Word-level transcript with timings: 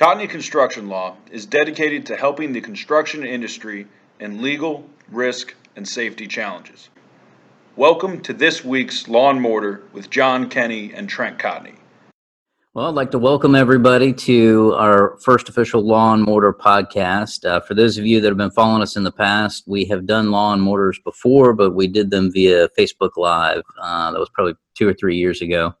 Cotney 0.00 0.30
Construction 0.30 0.88
Law 0.88 1.18
is 1.30 1.44
dedicated 1.44 2.06
to 2.06 2.16
helping 2.16 2.54
the 2.54 2.62
construction 2.62 3.22
industry 3.22 3.86
in 4.18 4.40
legal, 4.40 4.88
risk, 5.10 5.54
and 5.76 5.86
safety 5.86 6.26
challenges. 6.26 6.88
Welcome 7.76 8.22
to 8.22 8.32
this 8.32 8.64
week's 8.64 9.08
Law 9.08 9.28
and 9.28 9.42
Mortar 9.42 9.82
with 9.92 10.08
John 10.08 10.48
Kenny 10.48 10.94
and 10.94 11.06
Trent 11.06 11.38
Cotney. 11.38 11.74
Well, 12.72 12.86
I'd 12.86 12.94
like 12.94 13.10
to 13.10 13.18
welcome 13.18 13.54
everybody 13.54 14.14
to 14.14 14.72
our 14.78 15.18
first 15.22 15.50
official 15.50 15.86
Law 15.86 16.14
and 16.14 16.24
Mortar 16.24 16.54
podcast. 16.54 17.44
Uh, 17.44 17.60
for 17.60 17.74
those 17.74 17.98
of 17.98 18.06
you 18.06 18.22
that 18.22 18.28
have 18.28 18.38
been 18.38 18.50
following 18.52 18.80
us 18.80 18.96
in 18.96 19.02
the 19.02 19.12
past, 19.12 19.64
we 19.66 19.84
have 19.84 20.06
done 20.06 20.30
Law 20.30 20.54
and 20.54 20.62
Mortars 20.62 20.98
before, 21.04 21.52
but 21.52 21.74
we 21.74 21.86
did 21.86 22.10
them 22.10 22.32
via 22.32 22.70
Facebook 22.70 23.18
Live. 23.18 23.64
Uh, 23.78 24.12
that 24.12 24.18
was 24.18 24.30
probably 24.30 24.54
two 24.74 24.88
or 24.88 24.94
three 24.94 25.18
years 25.18 25.42
ago. 25.42 25.74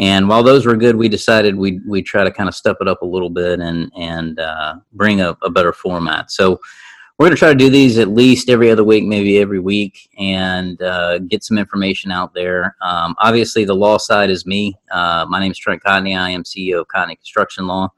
And 0.00 0.30
while 0.30 0.42
those 0.42 0.64
were 0.64 0.76
good, 0.76 0.96
we 0.96 1.10
decided 1.10 1.54
we 1.54 1.78
we 1.86 2.00
try 2.00 2.24
to 2.24 2.30
kind 2.30 2.48
of 2.48 2.54
step 2.54 2.78
it 2.80 2.88
up 2.88 3.02
a 3.02 3.06
little 3.06 3.28
bit 3.28 3.60
and 3.60 3.92
and 3.94 4.40
uh, 4.40 4.76
bring 4.94 5.20
a, 5.20 5.36
a, 5.42 5.50
better 5.50 5.74
format. 5.74 6.30
So 6.30 6.58
we're 7.18 7.26
going 7.26 7.36
to 7.36 7.38
try 7.38 7.50
to 7.50 7.54
do 7.54 7.68
these 7.68 7.98
at 7.98 8.08
least 8.08 8.48
every 8.48 8.70
other 8.70 8.82
week, 8.82 9.04
maybe 9.04 9.38
every 9.38 9.58
week, 9.58 10.08
and 10.18 10.80
uh, 10.80 11.18
get 11.18 11.44
some 11.44 11.58
information 11.58 12.10
out 12.10 12.32
there. 12.32 12.76
Um, 12.80 13.14
obviously, 13.18 13.66
the 13.66 13.74
law 13.74 13.98
side 13.98 14.30
is 14.30 14.46
me. 14.46 14.74
Uh, 14.90 15.26
my 15.28 15.38
name 15.38 15.52
is 15.52 15.58
Trent 15.58 15.82
Cotney. 15.82 16.18
I 16.18 16.30
am 16.30 16.44
CEO 16.44 16.80
of 16.80 16.88
Cotney 16.88 17.16
Construction 17.18 17.66
Law, 17.66 17.92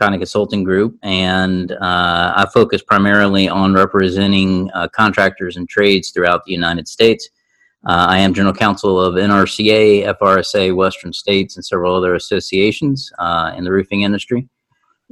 Cotney 0.00 0.18
Consulting 0.18 0.64
Group, 0.64 0.98
and 1.04 1.70
uh, 1.70 2.32
I 2.34 2.46
focus 2.52 2.82
primarily 2.82 3.48
on 3.48 3.74
representing 3.74 4.72
uh, 4.74 4.88
contractors 4.88 5.56
and 5.56 5.68
trades 5.68 6.10
throughout 6.10 6.44
the 6.46 6.52
United 6.52 6.88
States. 6.88 7.28
Uh, 7.86 8.06
I 8.08 8.18
am 8.18 8.32
general 8.32 8.54
counsel 8.54 8.98
of 8.98 9.14
NRCA, 9.14 10.16
FRSA, 10.18 10.74
Western 10.74 11.12
States, 11.12 11.56
and 11.56 11.64
several 11.64 11.94
other 11.94 12.14
associations 12.14 13.12
uh, 13.18 13.52
in 13.56 13.64
the 13.64 13.70
roofing 13.70 14.02
industry. 14.02 14.48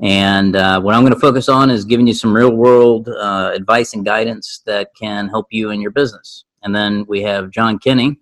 And 0.00 0.56
uh, 0.56 0.80
what 0.80 0.94
I'm 0.94 1.02
going 1.02 1.12
to 1.12 1.20
focus 1.20 1.50
on 1.50 1.68
is 1.68 1.84
giving 1.84 2.06
you 2.06 2.14
some 2.14 2.34
real 2.34 2.56
world 2.56 3.10
uh, 3.10 3.50
advice 3.54 3.92
and 3.92 4.06
guidance 4.06 4.62
that 4.64 4.88
can 4.98 5.28
help 5.28 5.48
you 5.50 5.70
in 5.70 5.82
your 5.82 5.90
business. 5.90 6.44
And 6.62 6.74
then 6.74 7.04
we 7.06 7.20
have 7.22 7.50
John 7.50 7.78
Kenny. 7.78 8.16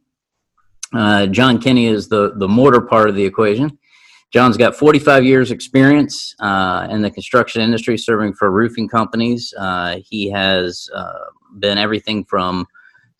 Uh, 0.92 1.26
John 1.26 1.60
Kenny 1.60 1.86
is 1.86 2.08
the, 2.08 2.32
the 2.36 2.48
mortar 2.48 2.80
part 2.80 3.08
of 3.08 3.14
the 3.14 3.24
equation. 3.24 3.78
John's 4.32 4.56
got 4.56 4.74
45 4.74 5.24
years 5.24 5.52
experience 5.52 6.34
uh, 6.40 6.88
in 6.90 7.02
the 7.02 7.10
construction 7.10 7.62
industry 7.62 7.96
serving 7.96 8.34
for 8.34 8.50
roofing 8.50 8.88
companies. 8.88 9.54
he 10.02 10.28
has 10.30 10.88
been 11.60 11.78
everything 11.78 12.24
from 12.24 12.66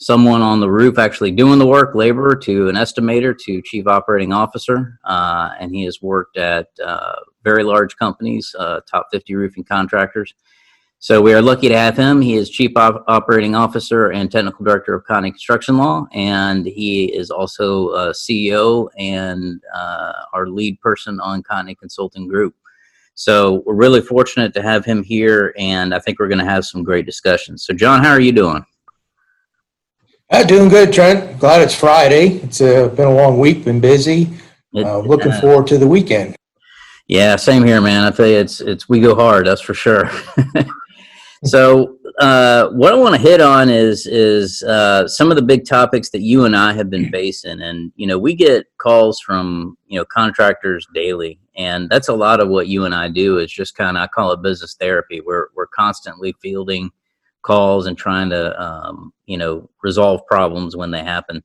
someone 0.00 0.40
on 0.40 0.60
the 0.60 0.70
roof 0.70 0.98
actually 0.98 1.30
doing 1.30 1.58
the 1.58 1.66
work, 1.66 1.94
laborer 1.94 2.34
to 2.34 2.68
an 2.68 2.74
estimator 2.74 3.36
to 3.38 3.60
chief 3.62 3.86
operating 3.86 4.32
officer. 4.32 4.98
Uh, 5.04 5.50
and 5.60 5.74
he 5.74 5.84
has 5.84 6.00
worked 6.00 6.38
at 6.38 6.68
uh, 6.84 7.16
very 7.44 7.62
large 7.62 7.96
companies, 7.96 8.54
uh, 8.58 8.80
top 8.90 9.08
50 9.12 9.34
roofing 9.34 9.64
contractors. 9.64 10.34
So 11.02 11.22
we 11.22 11.32
are 11.32 11.40
lucky 11.40 11.68
to 11.68 11.78
have 11.78 11.96
him. 11.96 12.20
He 12.20 12.34
is 12.34 12.50
chief 12.50 12.72
op- 12.76 13.04
operating 13.08 13.54
officer 13.54 14.10
and 14.10 14.30
technical 14.30 14.64
director 14.64 14.94
of 14.94 15.04
Cotney 15.04 15.30
Construction 15.30 15.78
Law, 15.78 16.06
and 16.12 16.66
he 16.66 17.06
is 17.06 17.30
also 17.30 18.10
CEO 18.12 18.88
and 18.98 19.62
uh, 19.74 20.12
our 20.34 20.46
lead 20.46 20.78
person 20.80 21.18
on 21.20 21.42
Cotney 21.42 21.78
Consulting 21.78 22.28
Group. 22.28 22.54
So 23.14 23.62
we're 23.64 23.74
really 23.74 24.02
fortunate 24.02 24.52
to 24.54 24.62
have 24.62 24.84
him 24.84 25.02
here, 25.02 25.54
and 25.58 25.94
I 25.94 26.00
think 26.00 26.18
we're 26.18 26.28
going 26.28 26.38
to 26.38 26.44
have 26.44 26.66
some 26.66 26.82
great 26.82 27.06
discussions. 27.06 27.64
So, 27.64 27.72
John, 27.72 28.04
how 28.04 28.10
are 28.10 28.20
you 28.20 28.32
doing? 28.32 28.64
Uh, 30.30 30.44
doing 30.44 30.68
good, 30.68 30.92
Trent. 30.92 31.40
Glad 31.40 31.60
it's 31.60 31.74
Friday. 31.74 32.34
It's 32.44 32.60
uh, 32.60 32.86
been 32.90 33.08
a 33.08 33.14
long 33.14 33.40
week, 33.40 33.64
been 33.64 33.80
busy. 33.80 34.28
Uh, 34.72 35.00
looking 35.00 35.32
forward 35.32 35.66
to 35.66 35.76
the 35.76 35.88
weekend. 35.88 36.36
Yeah, 37.08 37.34
same 37.34 37.64
here, 37.64 37.80
man. 37.80 38.04
I 38.04 38.14
tell 38.14 38.28
you, 38.28 38.36
it's 38.36 38.60
it's 38.60 38.88
we 38.88 39.00
go 39.00 39.16
hard. 39.16 39.48
That's 39.48 39.60
for 39.60 39.74
sure. 39.74 40.08
so, 41.44 41.96
uh, 42.20 42.68
what 42.68 42.92
I 42.92 42.96
want 42.96 43.16
to 43.16 43.20
hit 43.20 43.40
on 43.40 43.68
is 43.68 44.06
is 44.06 44.62
uh, 44.62 45.08
some 45.08 45.32
of 45.32 45.36
the 45.36 45.42
big 45.42 45.66
topics 45.66 46.10
that 46.10 46.20
you 46.20 46.44
and 46.44 46.54
I 46.54 46.74
have 46.74 46.90
been 46.90 47.10
facing, 47.10 47.60
and 47.60 47.90
you 47.96 48.06
know, 48.06 48.16
we 48.16 48.36
get 48.36 48.66
calls 48.78 49.18
from 49.18 49.76
you 49.88 49.98
know 49.98 50.04
contractors 50.04 50.86
daily, 50.94 51.40
and 51.56 51.90
that's 51.90 52.06
a 52.06 52.14
lot 52.14 52.38
of 52.38 52.48
what 52.48 52.68
you 52.68 52.84
and 52.84 52.94
I 52.94 53.08
do. 53.08 53.38
Is 53.38 53.50
just 53.50 53.74
kind 53.74 53.96
of 53.96 54.04
I 54.04 54.06
call 54.06 54.30
it 54.30 54.42
business 54.42 54.76
therapy. 54.78 55.20
We're 55.20 55.48
we're 55.56 55.66
constantly 55.66 56.36
fielding 56.40 56.92
calls 57.42 57.86
and 57.86 57.96
trying 57.96 58.30
to 58.30 58.60
um, 58.62 59.12
you 59.26 59.36
know 59.36 59.68
resolve 59.82 60.26
problems 60.26 60.76
when 60.76 60.90
they 60.90 61.02
happen. 61.02 61.42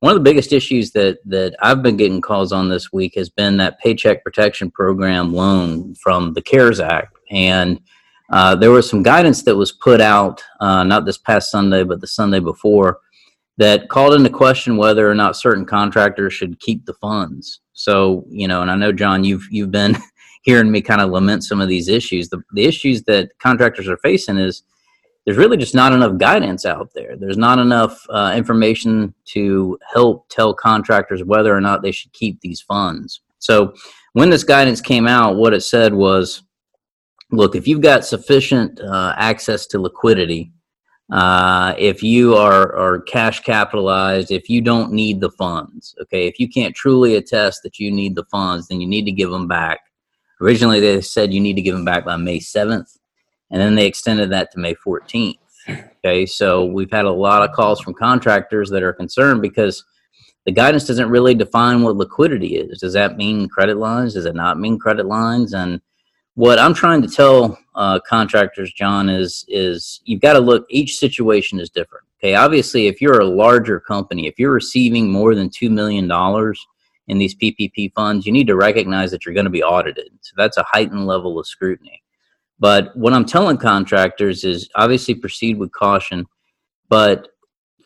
One 0.00 0.12
of 0.12 0.18
the 0.18 0.30
biggest 0.30 0.52
issues 0.52 0.92
that 0.92 1.18
that 1.26 1.56
I've 1.60 1.82
been 1.82 1.96
getting 1.96 2.20
calls 2.20 2.52
on 2.52 2.68
this 2.68 2.92
week 2.92 3.14
has 3.16 3.30
been 3.30 3.56
that 3.58 3.78
Paycheck 3.80 4.22
Protection 4.24 4.70
Program 4.70 5.32
loan 5.32 5.94
from 5.96 6.34
the 6.34 6.42
CARES 6.42 6.80
Act, 6.80 7.16
and 7.30 7.80
uh, 8.30 8.54
there 8.56 8.70
was 8.70 8.88
some 8.88 9.02
guidance 9.02 9.42
that 9.44 9.56
was 9.56 9.72
put 9.72 10.00
out 10.00 10.42
uh, 10.60 10.84
not 10.84 11.04
this 11.04 11.18
past 11.18 11.50
Sunday, 11.50 11.84
but 11.84 12.00
the 12.00 12.06
Sunday 12.06 12.40
before 12.40 12.98
that 13.58 13.88
called 13.88 14.14
into 14.14 14.28
question 14.28 14.76
whether 14.76 15.10
or 15.10 15.14
not 15.14 15.36
certain 15.36 15.64
contractors 15.64 16.34
should 16.34 16.60
keep 16.60 16.84
the 16.84 16.94
funds. 16.94 17.60
So 17.72 18.24
you 18.28 18.48
know, 18.48 18.62
and 18.62 18.70
I 18.70 18.76
know 18.76 18.92
John, 18.92 19.24
you've 19.24 19.46
you've 19.50 19.70
been 19.70 19.96
hearing 20.42 20.70
me 20.70 20.80
kind 20.80 21.00
of 21.00 21.10
lament 21.10 21.44
some 21.44 21.60
of 21.60 21.68
these 21.68 21.88
issues. 21.88 22.28
The 22.28 22.42
the 22.52 22.64
issues 22.64 23.02
that 23.04 23.30
contractors 23.38 23.88
are 23.88 23.98
facing 23.98 24.38
is 24.38 24.62
there's 25.26 25.38
really 25.38 25.56
just 25.56 25.74
not 25.74 25.92
enough 25.92 26.18
guidance 26.18 26.64
out 26.64 26.94
there. 26.94 27.16
There's 27.16 27.36
not 27.36 27.58
enough 27.58 28.00
uh, 28.08 28.32
information 28.36 29.12
to 29.32 29.76
help 29.92 30.28
tell 30.28 30.54
contractors 30.54 31.24
whether 31.24 31.54
or 31.54 31.60
not 31.60 31.82
they 31.82 31.90
should 31.90 32.12
keep 32.12 32.40
these 32.40 32.60
funds. 32.60 33.20
So 33.40 33.74
when 34.12 34.30
this 34.30 34.44
guidance 34.44 34.80
came 34.80 35.08
out, 35.08 35.34
what 35.34 35.52
it 35.52 35.62
said 35.62 35.92
was, 35.92 36.44
look, 37.32 37.56
if 37.56 37.66
you've 37.66 37.80
got 37.80 38.04
sufficient 38.04 38.80
uh, 38.80 39.14
access 39.16 39.66
to 39.66 39.80
liquidity, 39.80 40.52
uh, 41.10 41.74
if 41.76 42.04
you 42.04 42.36
are, 42.36 42.74
are 42.76 43.00
cash 43.00 43.40
capitalized, 43.40 44.30
if 44.30 44.48
you 44.48 44.60
don't 44.60 44.92
need 44.92 45.20
the 45.20 45.30
funds, 45.32 45.96
okay, 46.02 46.28
if 46.28 46.38
you 46.38 46.48
can't 46.48 46.74
truly 46.74 47.16
attest 47.16 47.64
that 47.64 47.80
you 47.80 47.90
need 47.90 48.14
the 48.14 48.24
funds, 48.24 48.68
then 48.68 48.80
you 48.80 48.86
need 48.86 49.04
to 49.04 49.12
give 49.12 49.30
them 49.30 49.48
back. 49.48 49.80
Originally, 50.40 50.78
they 50.78 51.00
said 51.00 51.34
you 51.34 51.40
need 51.40 51.56
to 51.56 51.62
give 51.62 51.74
them 51.74 51.84
back 51.84 52.04
by 52.04 52.16
May 52.16 52.38
7th 52.38 52.96
and 53.50 53.60
then 53.60 53.74
they 53.74 53.86
extended 53.86 54.30
that 54.30 54.50
to 54.52 54.58
May 54.58 54.74
14th. 54.74 55.38
Okay, 55.68 56.26
so 56.26 56.64
we've 56.64 56.90
had 56.90 57.04
a 57.04 57.12
lot 57.12 57.42
of 57.42 57.54
calls 57.54 57.80
from 57.80 57.94
contractors 57.94 58.70
that 58.70 58.82
are 58.82 58.92
concerned 58.92 59.42
because 59.42 59.84
the 60.44 60.52
guidance 60.52 60.86
doesn't 60.86 61.10
really 61.10 61.34
define 61.34 61.82
what 61.82 61.96
liquidity 61.96 62.56
is. 62.56 62.80
Does 62.80 62.92
that 62.92 63.16
mean 63.16 63.48
credit 63.48 63.76
lines? 63.76 64.14
Does 64.14 64.26
it 64.26 64.36
not 64.36 64.60
mean 64.60 64.78
credit 64.78 65.06
lines? 65.06 65.54
And 65.54 65.80
what 66.34 66.58
I'm 66.58 66.74
trying 66.74 67.02
to 67.02 67.08
tell 67.08 67.58
uh, 67.74 67.98
contractors, 68.08 68.72
John, 68.72 69.08
is 69.08 69.44
is 69.48 70.00
you've 70.04 70.20
got 70.20 70.34
to 70.34 70.38
look. 70.38 70.66
Each 70.70 70.98
situation 70.98 71.58
is 71.58 71.68
different. 71.68 72.04
Okay, 72.20 72.34
obviously, 72.34 72.86
if 72.86 73.02
you're 73.02 73.20
a 73.20 73.26
larger 73.26 73.80
company, 73.80 74.26
if 74.26 74.38
you're 74.38 74.52
receiving 74.52 75.10
more 75.10 75.34
than 75.34 75.50
two 75.50 75.68
million 75.68 76.06
dollars 76.06 76.64
in 77.08 77.18
these 77.18 77.34
PPP 77.34 77.92
funds, 77.94 78.26
you 78.26 78.32
need 78.32 78.46
to 78.46 78.56
recognize 78.56 79.10
that 79.10 79.24
you're 79.24 79.34
going 79.34 79.44
to 79.44 79.50
be 79.50 79.62
audited. 79.62 80.10
So 80.20 80.32
that's 80.36 80.56
a 80.56 80.62
heightened 80.62 81.06
level 81.06 81.38
of 81.38 81.46
scrutiny. 81.46 82.02
But 82.58 82.96
what 82.96 83.12
I'm 83.12 83.26
telling 83.26 83.58
contractors 83.58 84.44
is 84.44 84.68
obviously 84.74 85.14
proceed 85.14 85.58
with 85.58 85.72
caution, 85.72 86.26
but 86.88 87.28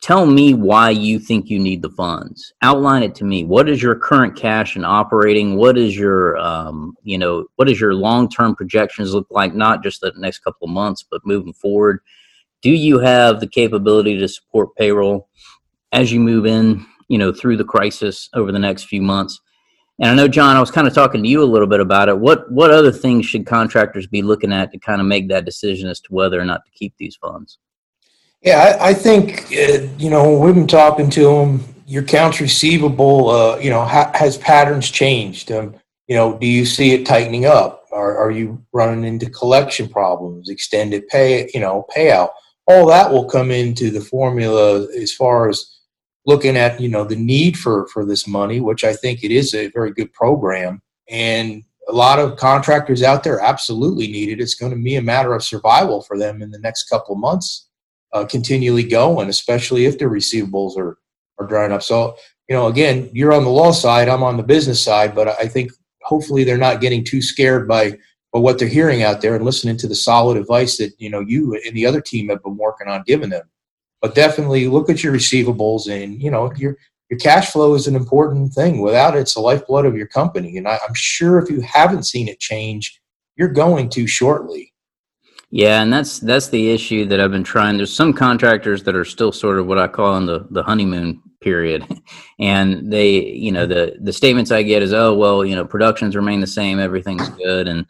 tell 0.01 0.27
me 0.27 0.55
why 0.55 0.91
you 0.91 1.19
think 1.19 1.51
you 1.51 1.59
need 1.59 1.83
the 1.83 1.91
funds. 1.91 2.53
Outline 2.63 3.03
it 3.03 3.15
to 3.17 3.25
me. 3.25 3.45
What 3.45 3.69
is 3.69 3.83
your 3.83 3.97
current 3.97 4.37
cash 4.37 4.77
and 4.77 4.87
operating? 4.87 5.57
What 5.57 5.77
is 5.77 5.97
your, 5.97 6.39
um, 6.39 6.95
you 7.03 7.19
know, 7.19 7.47
what 7.57 7.69
does 7.69 7.81
your 7.81 7.95
long-term 7.95 8.57
projections 8.57 9.13
look 9.13 9.27
like? 9.31 9.55
Not 9.55 9.83
just 9.83 10.01
the 10.01 10.13
next 10.17 10.39
couple 10.39 10.67
of 10.67 10.73
months, 10.73 11.05
but 11.11 11.27
moving 11.27 11.53
forward. 11.53 12.01
Do 12.63 12.71
you 12.71 12.99
have 12.99 13.41
the 13.41 13.49
capability 13.49 14.19
to 14.19 14.29
support 14.29 14.75
payroll 14.77 15.29
as 15.93 16.13
you 16.13 16.21
move 16.21 16.47
in, 16.47 16.87
you 17.09 17.19
know, 17.19 17.33
through 17.33 17.57
the 17.57 17.65
crisis 17.65 18.29
over 18.35 18.53
the 18.53 18.59
next 18.59 18.85
few 18.85 19.03
months? 19.03 19.41
And 20.01 20.11
I 20.11 20.15
know, 20.15 20.29
John, 20.29 20.57
I 20.57 20.61
was 20.61 20.71
kind 20.71 20.89
of 20.89 20.95
talking 20.95 21.23
to 21.23 21.29
you 21.29 21.43
a 21.43 21.45
little 21.45 21.67
bit 21.67 21.81
about 21.81 22.09
it. 22.09 22.19
What 22.19 22.51
what 22.51 22.71
other 22.71 22.91
things 22.91 23.27
should 23.27 23.47
contractors 23.47 24.07
be 24.07 24.23
looking 24.23 24.53
at 24.53 24.73
to 24.73 24.79
kind 24.79 25.01
of 25.01 25.07
make 25.07 25.29
that 25.29 25.45
decision 25.45 25.89
as 25.89 26.01
to 26.01 26.09
whether 26.09 26.41
or 26.41 26.45
not 26.47 26.65
to 26.65 26.71
keep 26.73 26.95
these 26.99 27.17
funds? 27.17 27.59
Yeah, 28.41 28.79
I, 28.81 28.89
I 28.89 28.95
think 28.95 29.53
uh, 29.53 29.87
you 29.99 30.09
know 30.09 30.31
when 30.31 30.41
we've 30.41 30.55
been 30.55 30.67
talking 30.67 31.11
to 31.11 31.25
them. 31.25 31.65
Your 31.87 32.05
accounts 32.05 32.41
receivable, 32.41 33.31
uh, 33.31 33.59
you 33.59 33.69
know, 33.69 33.85
ha- 33.85 34.13
has 34.15 34.39
patterns 34.39 34.89
changed? 34.93 35.51
Um, 35.51 35.75
you 36.07 36.15
know, 36.15 36.39
do 36.39 36.47
you 36.47 36.65
see 36.65 36.93
it 36.93 37.05
tightening 37.05 37.47
up? 37.47 37.85
Are, 37.91 38.17
are 38.17 38.31
you 38.31 38.65
running 38.73 39.03
into 39.03 39.29
collection 39.29 39.89
problems, 39.89 40.51
extended 40.51 41.09
pay, 41.09 41.51
you 41.53 41.59
know, 41.59 41.85
payout? 41.93 42.31
All 42.69 42.87
that 42.87 43.11
will 43.11 43.25
come 43.25 43.51
into 43.51 43.91
the 43.91 44.01
formula 44.01 44.87
as 44.97 45.13
far 45.13 45.49
as 45.49 45.80
looking 46.27 46.57
at 46.57 46.81
you 46.81 46.89
know 46.89 47.05
the 47.05 47.17
need 47.17 47.59
for 47.59 47.87
for 47.89 48.05
this 48.05 48.27
money, 48.27 48.61
which 48.61 48.85
I 48.85 48.95
think 48.95 49.23
it 49.23 49.31
is 49.31 49.55
a 49.55 49.69
very 49.69 49.93
good 49.93 50.13
program, 50.13 50.83
and 51.09 51.63
a 51.89 51.93
lot 51.93 52.19
of 52.19 52.37
contractors 52.37 53.03
out 53.03 53.25
there 53.25 53.41
absolutely 53.41 54.09
need 54.09 54.29
it. 54.29 54.41
It's 54.41 54.55
going 54.55 54.73
to 54.73 54.83
be 54.83 54.97
a 54.97 55.03
matter 55.03 55.35
of 55.35 55.43
survival 55.43 56.03
for 56.03 56.19
them 56.19 56.43
in 56.43 56.51
the 56.51 56.59
next 56.59 56.89
couple 56.89 57.15
of 57.15 57.21
months, 57.21 57.69
uh, 58.13 58.25
continually 58.25 58.85
going, 58.85 59.29
especially 59.29 59.87
if 59.87 59.99
their 59.99 60.11
receivables 60.11 60.77
are 60.77 60.99
are 61.39 61.47
drying 61.47 61.73
up. 61.73 61.83
So 61.83 62.17
you 62.49 62.57
know, 62.57 62.67
again, 62.67 63.09
you're 63.13 63.33
on 63.33 63.45
the 63.45 63.51
law 63.51 63.71
side, 63.71 64.09
I'm 64.09 64.25
on 64.25 64.37
the 64.37 64.43
business 64.43 64.83
side, 64.83 65.15
but 65.15 65.29
I 65.29 65.47
think 65.47 65.71
hopefully 66.03 66.43
they're 66.43 66.59
not 66.59 66.81
getting 66.81 67.05
too 67.05 67.23
scared 67.23 67.69
by 67.69 67.97
but 68.33 68.41
what 68.41 68.59
they're 68.59 68.69
hearing 68.69 69.03
out 69.03 69.21
there 69.21 69.35
and 69.35 69.45
listening 69.45 69.77
to 69.79 69.89
the 69.89 69.95
solid 69.95 70.37
advice 70.37 70.77
that 70.79 70.93
you 70.99 71.11
know 71.11 71.21
you 71.21 71.61
and 71.67 71.77
the 71.77 71.87
other 71.87 72.01
team 72.01 72.29
have 72.29 72.43
been 72.43 72.57
working 72.57 72.89
on 72.89 73.03
giving 73.07 73.31
them. 73.31 73.49
But 74.01 74.15
definitely 74.15 74.67
look 74.67 74.89
at 74.89 75.05
your 75.05 75.13
receivables 75.13 75.91
and 75.91 76.21
you 76.23 76.31
know 76.31 76.53
your 76.55 76.77
your 77.11 77.19
cash 77.19 77.51
flow 77.51 77.75
is 77.75 77.87
an 77.87 77.97
important 77.97 78.53
thing. 78.53 78.81
Without 78.81 79.17
it, 79.17 79.21
it's 79.21 79.35
the 79.35 79.41
lifeblood 79.41 79.85
of 79.85 79.97
your 79.97 80.07
company. 80.07 80.57
And 80.57 80.69
I, 80.69 80.79
I'm 80.87 80.95
sure 80.95 81.39
if 81.39 81.51
you 81.51 81.61
haven't 81.61 82.05
seen 82.05 82.29
it 82.29 82.39
change, 82.39 83.01
you're 83.37 83.49
going 83.49 83.89
to 83.91 84.07
shortly. 84.07 84.73
Yeah, 85.51 85.83
and 85.83 85.93
that's 85.93 86.21
that's 86.21 86.49
the 86.49 86.71
issue 86.71 87.07
that 87.07 87.21
I've 87.21 87.33
been 87.33 87.43
trying. 87.43 87.77
There's 87.77 87.93
some 87.93 88.13
contractors 88.13 88.85
that 88.85 88.95
are 88.95 89.05
still 89.05 89.33
sort 89.33 89.59
of 89.59 89.67
what 89.67 89.79
I 89.79 89.89
call 89.89 90.17
in 90.17 90.27
the 90.27 90.47
the 90.51 90.63
honeymoon 90.63 91.21
period, 91.41 91.85
and 92.39 92.93
they, 92.93 93.25
you 93.25 93.51
know, 93.51 93.67
the 93.67 93.97
the 94.01 94.13
statements 94.13 94.53
I 94.53 94.63
get 94.63 94.83
is, 94.83 94.93
oh 94.93 95.13
well, 95.13 95.45
you 95.45 95.57
know, 95.57 95.65
productions 95.65 96.15
remain 96.15 96.39
the 96.39 96.47
same, 96.47 96.79
everything's 96.79 97.29
good, 97.31 97.67
and 97.67 97.85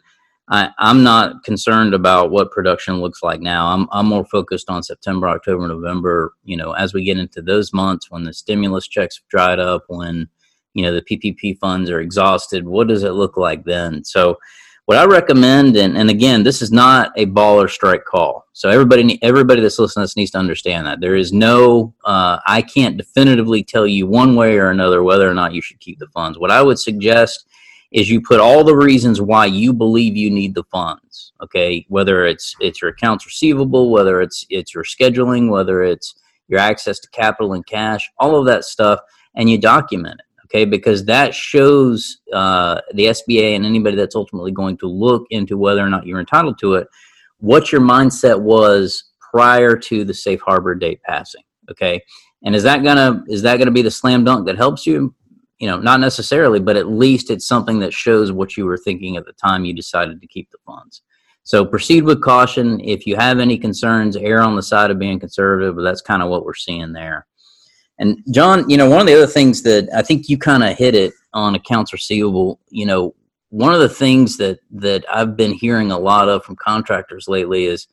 I, 0.51 0.69
I'm 0.79 1.01
not 1.01 1.43
concerned 1.45 1.93
about 1.93 2.29
what 2.29 2.51
production 2.51 2.99
looks 2.99 3.23
like 3.23 3.39
now. 3.39 3.67
I'm, 3.67 3.87
I'm 3.91 4.07
more 4.07 4.25
focused 4.25 4.69
on 4.69 4.83
September, 4.83 5.29
October, 5.29 5.65
November. 5.65 6.33
You 6.43 6.57
know, 6.57 6.73
as 6.73 6.93
we 6.93 7.05
get 7.05 7.17
into 7.17 7.41
those 7.41 7.73
months 7.73 8.11
when 8.11 8.25
the 8.25 8.33
stimulus 8.33 8.87
checks 8.87 9.17
have 9.17 9.27
dried 9.29 9.59
up, 9.59 9.85
when 9.87 10.27
you 10.73 10.83
know 10.83 10.93
the 10.93 11.01
PPP 11.01 11.57
funds 11.57 11.89
are 11.89 12.01
exhausted, 12.01 12.67
what 12.67 12.89
does 12.89 13.03
it 13.03 13.11
look 13.11 13.37
like 13.37 13.63
then? 13.63 14.03
So, 14.03 14.37
what 14.85 14.97
I 14.97 15.05
recommend, 15.05 15.77
and, 15.77 15.97
and 15.97 16.09
again, 16.09 16.43
this 16.43 16.61
is 16.61 16.69
not 16.69 17.13
a 17.15 17.23
ball 17.25 17.61
or 17.61 17.69
strike 17.69 18.03
call. 18.03 18.45
So 18.51 18.67
everybody, 18.69 19.23
everybody 19.23 19.61
that's 19.61 19.79
listening 19.79 20.01
to 20.01 20.05
this 20.07 20.17
needs 20.17 20.31
to 20.31 20.37
understand 20.37 20.85
that 20.85 20.99
there 20.99 21.15
is 21.15 21.31
no, 21.31 21.93
uh, 22.03 22.39
I 22.45 22.61
can't 22.61 22.97
definitively 22.97 23.63
tell 23.63 23.87
you 23.87 24.05
one 24.05 24.35
way 24.35 24.57
or 24.57 24.69
another 24.69 25.01
whether 25.01 25.29
or 25.29 25.33
not 25.33 25.53
you 25.53 25.61
should 25.61 25.79
keep 25.79 25.99
the 25.99 26.07
funds. 26.07 26.37
What 26.37 26.51
I 26.51 26.61
would 26.61 26.77
suggest 26.77 27.47
is 27.91 28.09
you 28.09 28.21
put 28.21 28.39
all 28.39 28.63
the 28.63 28.75
reasons 28.75 29.21
why 29.21 29.45
you 29.45 29.73
believe 29.73 30.15
you 30.15 30.29
need 30.29 30.55
the 30.55 30.63
funds 30.65 31.33
okay? 31.41 31.85
Whether 31.89 32.25
it's 32.25 32.55
it's 32.59 32.81
your 32.81 32.91
accounts 32.91 33.25
receivable 33.25 33.91
whether 33.91 34.21
it's 34.21 34.45
it's 34.49 34.73
your 34.73 34.83
scheduling 34.83 35.49
whether 35.49 35.83
it's 35.83 36.15
your 36.47 36.59
access 36.59 36.99
to 36.99 37.09
capital 37.09 37.53
and 37.53 37.65
cash 37.65 38.09
all 38.17 38.35
of 38.35 38.45
that 38.45 38.63
stuff 38.63 38.99
and 39.35 39.49
you 39.49 39.57
document 39.57 40.19
it 40.19 40.45
okay? 40.45 40.65
Because 40.65 41.05
that 41.05 41.33
shows 41.33 42.19
uh, 42.33 42.81
the 42.93 43.05
sba 43.05 43.55
and 43.55 43.65
anybody 43.65 43.95
that's 43.95 44.15
ultimately 44.15 44.51
going 44.51 44.77
to 44.77 44.87
look 44.87 45.25
into 45.29 45.57
whether 45.57 45.81
or 45.81 45.89
not 45.89 46.05
you're 46.05 46.19
entitled 46.19 46.57
to 46.59 46.75
it 46.75 46.87
what 47.39 47.71
your 47.71 47.81
mindset 47.81 48.39
was 48.39 49.05
prior 49.31 49.75
to 49.75 50.03
the 50.03 50.13
safe 50.13 50.41
harbor 50.41 50.75
date 50.75 51.01
passing 51.03 51.43
okay? 51.69 52.01
And 52.43 52.55
is 52.55 52.63
that 52.63 52.83
gonna 52.83 53.23
is 53.27 53.41
that 53.43 53.57
gonna 53.57 53.71
be 53.71 53.81
the 53.81 53.91
slam 53.91 54.23
dunk 54.23 54.45
that 54.45 54.57
helps 54.57 54.85
you 54.85 55.13
you 55.61 55.67
know, 55.67 55.77
not 55.77 55.99
necessarily, 55.99 56.59
but 56.59 56.75
at 56.75 56.89
least 56.89 57.29
it's 57.29 57.47
something 57.47 57.77
that 57.79 57.93
shows 57.93 58.31
what 58.31 58.57
you 58.57 58.65
were 58.65 58.79
thinking 58.79 59.15
at 59.15 59.25
the 59.25 59.33
time 59.33 59.63
you 59.63 59.75
decided 59.75 60.19
to 60.19 60.25
keep 60.25 60.49
the 60.49 60.57
funds. 60.65 61.03
So 61.43 61.63
proceed 61.63 62.03
with 62.03 62.19
caution. 62.19 62.79
If 62.79 63.05
you 63.05 63.15
have 63.15 63.37
any 63.37 63.59
concerns, 63.59 64.17
err 64.17 64.41
on 64.41 64.55
the 64.55 64.63
side 64.63 64.89
of 64.89 64.97
being 64.97 65.19
conservative, 65.19 65.75
but 65.75 65.83
that's 65.83 66.01
kind 66.01 66.23
of 66.23 66.29
what 66.29 66.45
we're 66.45 66.55
seeing 66.55 66.93
there. 66.93 67.27
And 67.99 68.23
John, 68.31 68.67
you 68.71 68.75
know, 68.75 68.89
one 68.89 69.01
of 69.01 69.05
the 69.05 69.13
other 69.13 69.27
things 69.27 69.61
that 69.61 69.87
I 69.95 70.01
think 70.01 70.29
you 70.29 70.37
kind 70.39 70.63
of 70.63 70.75
hit 70.75 70.95
it 70.95 71.13
on 71.31 71.53
accounts 71.53 71.93
receivable, 71.93 72.59
you 72.69 72.87
know, 72.87 73.13
one 73.49 73.75
of 73.75 73.81
the 73.81 73.89
things 73.89 74.37
that 74.37 74.61
that 74.71 75.05
I've 75.13 75.37
been 75.37 75.53
hearing 75.53 75.91
a 75.91 75.99
lot 75.99 76.27
of 76.27 76.43
from 76.43 76.55
contractors 76.55 77.27
lately 77.27 77.65
is 77.65 77.85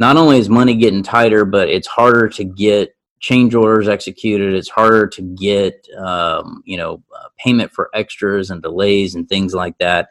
not 0.00 0.16
only 0.16 0.38
is 0.38 0.48
money 0.48 0.74
getting 0.74 1.04
tighter, 1.04 1.44
but 1.44 1.68
it's 1.68 1.86
harder 1.86 2.28
to 2.30 2.42
get 2.42 2.95
change 3.20 3.54
orders 3.54 3.88
executed. 3.88 4.54
It's 4.54 4.68
harder 4.68 5.06
to 5.06 5.22
get, 5.22 5.86
um, 5.98 6.62
you 6.64 6.76
know, 6.76 7.02
uh, 7.14 7.28
payment 7.38 7.72
for 7.72 7.90
extras 7.94 8.50
and 8.50 8.62
delays 8.62 9.14
and 9.14 9.28
things 9.28 9.54
like 9.54 9.78
that. 9.78 10.10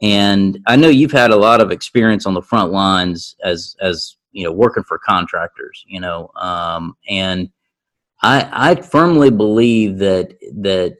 And 0.00 0.58
I 0.66 0.76
know 0.76 0.88
you've 0.88 1.12
had 1.12 1.30
a 1.30 1.36
lot 1.36 1.60
of 1.60 1.70
experience 1.70 2.26
on 2.26 2.34
the 2.34 2.42
front 2.42 2.72
lines 2.72 3.36
as, 3.44 3.76
as 3.80 4.16
you 4.32 4.44
know, 4.44 4.52
working 4.52 4.82
for 4.82 4.98
contractors. 4.98 5.84
You 5.86 6.00
know, 6.00 6.30
um, 6.36 6.96
and 7.08 7.50
I, 8.22 8.48
I 8.52 8.74
firmly 8.74 9.30
believe 9.30 9.98
that 9.98 10.34
that 10.60 10.98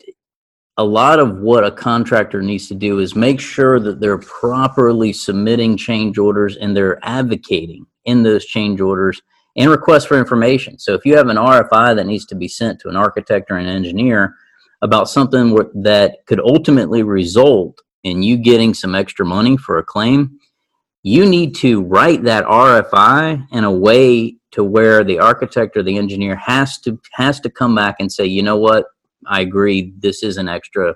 a 0.79 0.85
lot 0.85 1.19
of 1.19 1.39
what 1.39 1.65
a 1.65 1.71
contractor 1.71 2.41
needs 2.41 2.67
to 2.69 2.75
do 2.75 2.99
is 2.99 3.15
make 3.15 3.41
sure 3.41 3.79
that 3.79 4.01
they're 4.01 4.19
properly 4.19 5.13
submitting 5.13 5.77
change 5.77 6.17
orders 6.17 6.57
and 6.57 6.77
they're 6.77 6.99
advocating 7.03 7.87
in 8.05 8.23
those 8.23 8.47
change 8.47 8.81
orders 8.81 9.21
and 9.57 9.71
requests 9.71 10.05
for 10.05 10.19
information. 10.19 10.79
So 10.79 10.95
if 10.95 11.05
you 11.05 11.17
have 11.17 11.29
an 11.29 11.37
RFI 11.37 11.97
that 11.97 12.07
needs 12.07 12.25
to 12.27 12.35
be 12.35 12.49
sent 12.49 12.81
to 12.81 12.89
an 12.89 12.97
architect 12.97 13.51
or 13.51 13.57
an 13.57 13.67
engineer 13.67 14.35
about 14.81 15.09
something 15.09 15.57
that 15.83 16.25
could 16.27 16.41
ultimately 16.41 17.03
result 17.03 17.81
in 18.03 18.23
you 18.23 18.37
getting 18.37 18.75
some 18.75 18.95
extra 18.95 19.25
money 19.25 19.57
for 19.57 19.79
a 19.79 19.85
claim, 19.85 20.39
you 21.03 21.27
need 21.27 21.55
to 21.57 21.83
write 21.83 22.25
that 22.25 22.45
RFI 22.45 23.47
in 23.53 23.65
a 23.65 23.71
way 23.71 24.37
to 24.53 24.65
where 24.65 25.03
the 25.03 25.19
architect 25.19 25.77
or 25.77 25.83
the 25.83 25.97
engineer 25.97 26.37
has 26.37 26.79
to 26.79 27.01
has 27.13 27.41
to 27.41 27.51
come 27.51 27.75
back 27.75 27.97
and 27.99 28.13
say, 28.13 28.25
you 28.27 28.43
know 28.43 28.57
what, 28.57 28.87
I 29.27 29.41
agree, 29.41 29.93
this 29.99 30.23
is 30.23 30.37
an 30.37 30.49
extra. 30.49 30.95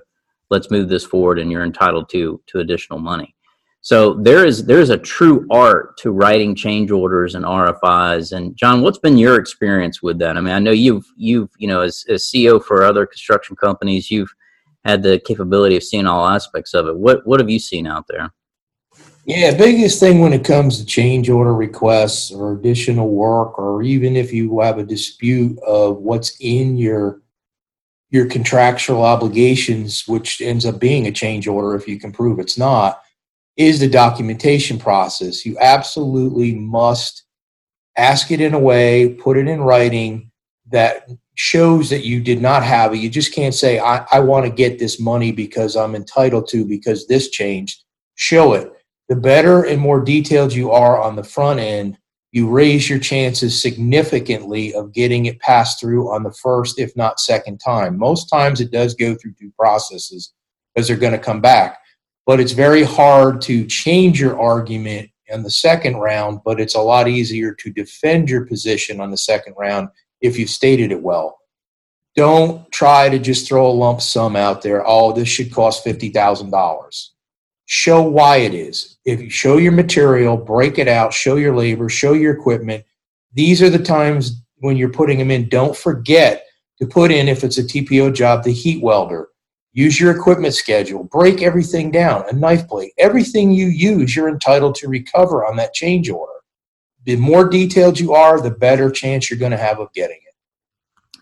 Let's 0.49 0.71
move 0.71 0.87
this 0.87 1.03
forward, 1.03 1.39
and 1.39 1.51
you're 1.51 1.63
entitled 1.63 2.09
to 2.09 2.41
to 2.47 2.59
additional 2.59 2.99
money. 2.99 3.35
So 3.81 4.15
there 4.15 4.45
is 4.45 4.65
there 4.65 4.79
is 4.79 4.89
a 4.89 4.97
true 4.97 5.45
art 5.49 5.97
to 5.99 6.11
writing 6.11 6.55
change 6.55 6.91
orders 6.91 7.35
and 7.35 7.45
RFIs. 7.45 8.35
And 8.35 8.55
John, 8.57 8.81
what's 8.81 8.97
been 8.97 9.17
your 9.17 9.39
experience 9.39 10.01
with 10.01 10.19
that? 10.19 10.35
I 10.35 10.41
mean, 10.41 10.53
I 10.53 10.59
know 10.59 10.71
you've 10.71 11.05
you've 11.15 11.49
you 11.57 11.67
know 11.67 11.81
as, 11.81 12.05
as 12.09 12.25
CEO 12.25 12.61
for 12.61 12.83
other 12.83 13.05
construction 13.05 13.55
companies, 13.55 14.11
you've 14.11 14.33
had 14.83 15.03
the 15.03 15.19
capability 15.19 15.77
of 15.77 15.83
seeing 15.83 16.07
all 16.07 16.27
aspects 16.27 16.73
of 16.73 16.87
it. 16.87 16.97
What 16.97 17.25
what 17.25 17.39
have 17.39 17.49
you 17.49 17.59
seen 17.59 17.87
out 17.87 18.05
there? 18.07 18.33
Yeah, 19.25 19.55
biggest 19.55 19.99
thing 19.99 20.19
when 20.19 20.31
it 20.31 20.45
comes 20.45 20.79
to 20.79 20.85
change 20.85 21.29
order 21.29 21.53
requests 21.53 22.31
or 22.31 22.53
additional 22.53 23.09
work, 23.09 23.59
or 23.59 23.83
even 23.83 24.15
if 24.15 24.31
you 24.31 24.61
have 24.61 24.77
a 24.79 24.83
dispute 24.83 25.59
of 25.59 25.97
what's 25.97 26.37
in 26.39 26.77
your 26.77 27.21
your 28.09 28.25
contractual 28.25 29.03
obligations, 29.03 30.07
which 30.07 30.39
ends 30.41 30.65
up 30.65 30.79
being 30.79 31.07
a 31.07 31.11
change 31.11 31.47
order 31.47 31.75
if 31.75 31.87
you 31.87 31.99
can 31.99 32.11
prove 32.11 32.39
it's 32.39 32.57
not 32.57 33.01
is 33.57 33.79
the 33.79 33.89
documentation 33.89 34.77
process. 34.77 35.45
You 35.45 35.57
absolutely 35.59 36.53
must 36.53 37.23
ask 37.97 38.31
it 38.31 38.39
in 38.39 38.53
a 38.53 38.59
way, 38.59 39.09
put 39.15 39.37
it 39.37 39.47
in 39.47 39.61
writing 39.61 40.31
that 40.71 41.09
shows 41.35 41.89
that 41.89 42.05
you 42.05 42.21
did 42.21 42.41
not 42.41 42.63
have 42.63 42.93
it. 42.93 42.97
You 42.97 43.09
just 43.09 43.33
can't 43.33 43.53
say, 43.53 43.79
I, 43.79 44.05
I 44.11 44.19
want 44.19 44.45
to 44.45 44.51
get 44.51 44.77
this 44.77 44.99
money 44.99 45.31
because 45.31 45.75
I'm 45.75 45.95
entitled 45.95 46.47
to 46.49 46.65
because 46.65 47.07
this 47.07 47.29
changed. 47.29 47.83
Show 48.15 48.53
it. 48.53 48.71
The 49.09 49.15
better 49.15 49.63
and 49.63 49.81
more 49.81 50.03
detailed 50.03 50.53
you 50.53 50.71
are 50.71 51.01
on 51.01 51.15
the 51.15 51.23
front 51.23 51.59
end, 51.59 51.97
you 52.31 52.49
raise 52.49 52.89
your 52.89 52.99
chances 52.99 53.59
significantly 53.59 54.73
of 54.73 54.93
getting 54.93 55.25
it 55.25 55.39
passed 55.39 55.79
through 55.79 56.11
on 56.11 56.23
the 56.23 56.33
first, 56.33 56.77
if 56.77 56.95
not 56.95 57.19
second 57.19 57.59
time. 57.59 57.97
Most 57.97 58.25
times 58.25 58.59
it 58.59 58.69
does 58.69 58.93
go 58.93 59.15
through 59.15 59.33
two 59.39 59.51
processes 59.57 60.33
because 60.75 60.87
they're 60.87 60.97
going 60.97 61.13
to 61.13 61.19
come 61.19 61.41
back 61.41 61.79
but 62.27 62.41
it's 62.41 62.51
very 62.51 62.83
hard 62.83 63.41
to 63.41 63.65
change 63.65 64.19
your 64.19 64.39
argument 64.39 65.09
in 65.27 65.43
the 65.43 65.49
second 65.49 65.95
round, 65.95 66.41
but 66.43 66.59
it's 66.59 66.75
a 66.75 66.81
lot 66.81 67.07
easier 67.07 67.53
to 67.53 67.71
defend 67.71 68.29
your 68.29 68.45
position 68.45 68.99
on 68.99 69.09
the 69.09 69.17
second 69.17 69.55
round 69.57 69.87
if 70.19 70.37
you've 70.37 70.49
stated 70.49 70.91
it 70.91 71.01
well. 71.01 71.39
Don't 72.17 72.69
try 72.69 73.07
to 73.07 73.17
just 73.17 73.47
throw 73.47 73.65
a 73.65 73.71
lump 73.71 74.01
sum 74.01 74.35
out 74.35 74.61
there. 74.61 74.85
Oh, 74.85 75.13
this 75.13 75.29
should 75.29 75.53
cost 75.53 75.85
$50,000. 75.85 77.07
Show 77.65 78.01
why 78.01 78.37
it 78.37 78.53
is. 78.53 78.97
If 79.05 79.21
you 79.21 79.29
show 79.29 79.55
your 79.55 79.71
material, 79.71 80.35
break 80.35 80.79
it 80.79 80.89
out, 80.89 81.13
show 81.13 81.37
your 81.37 81.55
labor, 81.55 81.87
show 81.87 82.11
your 82.11 82.33
equipment. 82.33 82.83
These 83.33 83.61
are 83.61 83.69
the 83.69 83.79
times 83.79 84.41
when 84.57 84.75
you're 84.75 84.89
putting 84.89 85.19
them 85.19 85.31
in. 85.31 85.47
Don't 85.47 85.77
forget 85.77 86.45
to 86.79 86.87
put 86.87 87.09
in, 87.09 87.29
if 87.29 87.45
it's 87.45 87.57
a 87.57 87.63
TPO 87.63 88.13
job, 88.13 88.43
the 88.43 88.51
heat 88.51 88.83
welder 88.83 89.29
Use 89.77 89.99
your 89.99 90.09
equipment 90.09 90.55
schedule. 90.55 91.03
Break 91.03 91.43
everything 91.43 91.91
down. 91.91 92.25
A 92.29 92.33
knife 92.33 92.67
blade. 92.67 92.89
Everything 92.97 93.51
you 93.51 93.67
use, 93.67 94.15
you're 94.15 94.27
entitled 94.27 94.73
to 94.73 94.87
recover 94.87 95.45
on 95.45 95.55
that 95.57 95.75
change 95.75 96.09
order. 96.09 96.33
The 97.05 97.15
more 97.17 97.47
detailed 97.47 97.99
you 97.99 98.15
are, 98.15 98.41
the 98.41 98.49
better 98.49 98.89
chance 98.89 99.29
you're 99.29 99.37
going 99.37 99.51
to 99.51 99.57
have 99.57 99.77
of 99.77 99.93
getting 99.93 100.17
it. 100.17 100.33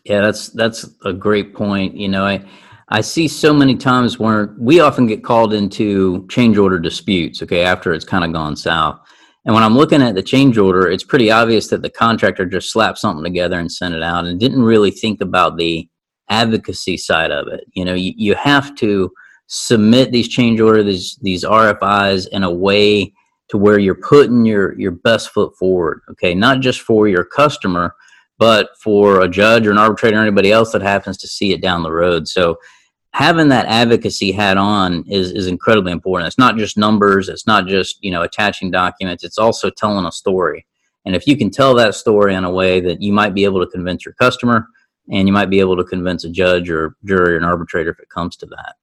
Yeah, 0.06 0.22
that's 0.22 0.48
that's 0.52 0.90
a 1.04 1.12
great 1.12 1.54
point. 1.54 1.98
You 1.98 2.08
know, 2.08 2.24
I 2.26 2.46
I 2.88 3.02
see 3.02 3.28
so 3.28 3.54
many 3.54 3.76
times 3.76 4.20
where 4.20 4.56
we 4.58 4.80
often 4.80 5.06
get 5.06 5.22
called 5.22 5.54
into 5.54 6.26
change 6.30 6.58
order 6.58 6.80
disputes. 6.80 7.44
Okay, 7.44 7.64
after 7.64 7.94
it's 7.94 8.06
kind 8.06 8.24
of 8.24 8.32
gone 8.32 8.56
south. 8.56 9.02
And 9.44 9.54
when 9.54 9.64
I'm 9.64 9.76
looking 9.76 10.02
at 10.02 10.16
the 10.16 10.24
change 10.24 10.58
order, 10.58 10.90
it's 10.90 11.04
pretty 11.04 11.30
obvious 11.30 11.68
that 11.68 11.82
the 11.82 11.90
contractor 11.90 12.46
just 12.46 12.72
slapped 12.72 13.00
something 13.00 13.26
together 13.26 13.60
and 13.60 13.70
sent 13.70 13.96
it 13.96 14.02
out 14.02 14.24
and 14.24 14.40
didn't 14.40 14.64
really 14.64 14.92
think 14.92 15.20
about 15.20 15.58
the 15.58 15.90
advocacy 16.30 16.98
side 16.98 17.32
of 17.32 17.48
it. 17.48 17.66
You 17.74 17.86
know, 17.86 17.94
you, 17.94 18.14
you 18.16 18.36
have 18.36 18.76
to 18.76 19.12
submit 19.48 20.12
these 20.12 20.28
change 20.28 20.60
orders, 20.60 20.86
these, 20.86 21.16
these 21.22 21.44
RFIs 21.44 22.28
in 22.30 22.44
a 22.44 22.52
way 22.52 23.14
to 23.50 23.58
where 23.58 23.78
you're 23.78 23.96
putting 23.96 24.46
your, 24.46 24.78
your 24.80 24.92
best 24.92 25.30
foot 25.30 25.56
forward. 25.58 26.02
Okay. 26.10 26.34
Not 26.34 26.62
just 26.62 26.82
for 26.82 27.08
your 27.08 27.24
customer, 27.24 27.96
but 28.38 28.70
for 28.82 29.22
a 29.22 29.30
judge 29.30 29.68
or 29.68 29.72
an 29.72 29.78
arbitrator 29.78 30.18
or 30.18 30.22
anybody 30.22 30.52
else 30.52 30.72
that 30.72 30.82
happens 30.82 31.18
to 31.18 31.28
see 31.28 31.54
it 31.54 31.62
down 31.62 31.84
the 31.84 31.92
road. 31.92 32.28
So 32.28 32.58
having 33.16 33.48
that 33.48 33.66
advocacy 33.68 34.34
hat 34.34 34.58
on 34.58 35.06
is 35.08 35.32
is 35.32 35.48
incredibly 35.48 35.94
important. 35.94 36.28
It's 36.28 36.38
not 36.38 36.58
just 36.58 36.78
numbers. 36.78 37.30
It's 37.30 37.48
not 37.48 37.66
just 37.66 38.04
you 38.04 38.12
know 38.12 38.24
attaching 38.24 38.72
documents. 38.72 39.24
It's 39.24 39.38
also 39.38 39.70
telling 39.70 40.06
a 40.06 40.12
story. 40.12 40.66
And 41.06 41.16
if 41.16 41.26
you 41.28 41.38
can 41.38 41.50
tell 41.50 41.76
that 41.76 41.96
story 41.96 42.34
in 42.34 42.44
a 42.44 42.52
way 42.52 42.82
that 42.82 43.02
you 43.02 43.14
might 43.14 43.34
be 43.34 43.46
able 43.46 43.64
to 43.64 43.72
convince 43.72 44.04
your 44.04 44.16
customer, 44.16 44.68
and 45.12 45.28
you 45.28 45.34
might 45.34 45.50
be 45.50 45.60
able 45.60 45.78
to 45.78 45.84
convince 45.84 46.24
a 46.24 46.30
judge 46.30 46.70
or 46.70 46.96
jury 47.06 47.34
or 47.34 47.38
an 47.38 47.44
arbitrator 47.44 47.92
if 47.92 48.00
it 48.00 48.10
comes 48.10 48.36
to 48.38 48.46
that. 48.48 48.76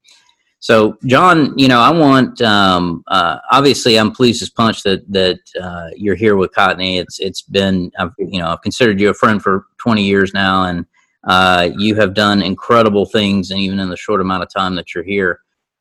So, 0.63 0.97
John, 1.07 1.59
you 1.59 1.67
know, 1.67 1.81
I 1.81 1.91
want 1.91 2.41
um, 2.41 3.03
uh, 3.09 3.39
obviously 3.51 3.99
I'm 3.99 4.13
pleased 4.13 4.43
as 4.43 4.51
punch 4.51 4.85
that 4.85 5.11
that 5.11 5.41
uh, 5.61 5.91
you're 5.97 6.15
here 6.15 6.37
with 6.37 6.53
Cotney. 6.53 7.01
It's 7.01 7.19
it's 7.19 7.43
been 7.43 7.91
I've 7.99 8.13
you 8.17 8.39
know 8.39 8.47
I've 8.47 8.63
considered 8.63 9.01
you 9.01 9.11
a 9.11 9.15
friend 9.15 9.43
for 9.43 9.67
20 9.79 10.05
years 10.05 10.33
now, 10.33 10.67
and 10.67 10.87
uh, 11.25 11.71
you 11.77 11.97
have 11.97 12.15
done 12.15 12.43
incredible 12.43 13.07
things, 13.07 13.51
and 13.51 13.59
even 13.59 13.81
in 13.81 13.91
the 13.91 13.97
short 13.97 14.21
amount 14.21 14.45
of 14.45 14.53
time 14.53 14.77
that 14.77 14.95
you're 14.95 15.03
here. 15.03 15.41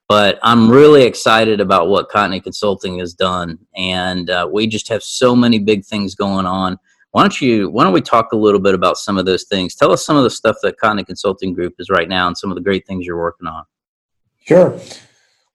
But 0.10 0.40
I'm 0.42 0.68
really 0.68 1.04
excited 1.04 1.62
about 1.62 1.88
what 1.88 2.10
Cotney 2.10 2.44
Consulting 2.44 2.98
has 2.98 3.14
done, 3.14 3.60
and 3.76 4.32
uh, 4.32 4.50
we 4.52 4.66
just 4.66 4.88
have 4.88 5.04
so 5.04 5.36
many 5.36 5.60
big 5.60 5.86
things 5.86 6.16
going 6.16 6.48
on. 6.48 6.80
Why 7.12 7.24
don't 7.24 7.42
you? 7.42 7.70
Why 7.70 7.84
don't 7.84 7.94
we 7.94 8.02
talk 8.02 8.32
a 8.32 8.38
little 8.38 8.60
bit 8.60 8.74
about 8.74 8.98
some 8.98 9.18
of 9.18 9.26
those 9.26 9.44
things? 9.44 9.76
Tell 9.76 9.92
us 9.92 10.06
some 10.06 10.16
of 10.16 10.24
the 10.24 10.30
stuff 10.30 10.56
that 10.64 10.78
Cotney 10.82 11.06
Consulting 11.06 11.54
Group 11.54 11.76
is 11.78 11.90
right 11.90 12.08
now, 12.08 12.28
and 12.28 12.38
some 12.38 12.52
of 12.52 12.56
the 12.56 12.62
great 12.62 12.88
things 12.88 13.06
you're 13.06 13.18
working 13.18 13.48
on. 13.48 13.64
Sure. 14.46 14.80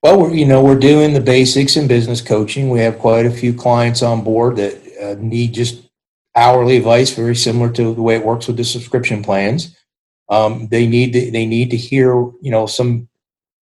Well, 0.03 0.21
we're, 0.21 0.33
you 0.33 0.45
know, 0.45 0.63
we're 0.63 0.77
doing 0.77 1.13
the 1.13 1.19
basics 1.19 1.75
in 1.75 1.87
business 1.87 2.21
coaching. 2.21 2.69
We 2.69 2.79
have 2.79 2.99
quite 2.99 3.25
a 3.25 3.31
few 3.31 3.53
clients 3.53 4.03
on 4.03 4.23
board 4.23 4.57
that 4.57 4.75
uh, 5.01 5.15
need 5.19 5.53
just 5.53 5.81
hourly 6.35 6.77
advice, 6.77 7.11
very 7.11 7.35
similar 7.35 7.71
to 7.73 7.95
the 7.95 8.01
way 8.01 8.15
it 8.15 8.25
works 8.25 8.47
with 8.47 8.57
the 8.57 8.63
subscription 8.63 9.23
plans. 9.23 9.75
Um, 10.29 10.67
they 10.67 10.85
need 10.85 11.13
to, 11.13 11.31
they 11.31 11.47
need 11.47 11.71
to 11.71 11.77
hear, 11.77 12.13
you 12.13 12.51
know, 12.51 12.67
some 12.67 13.09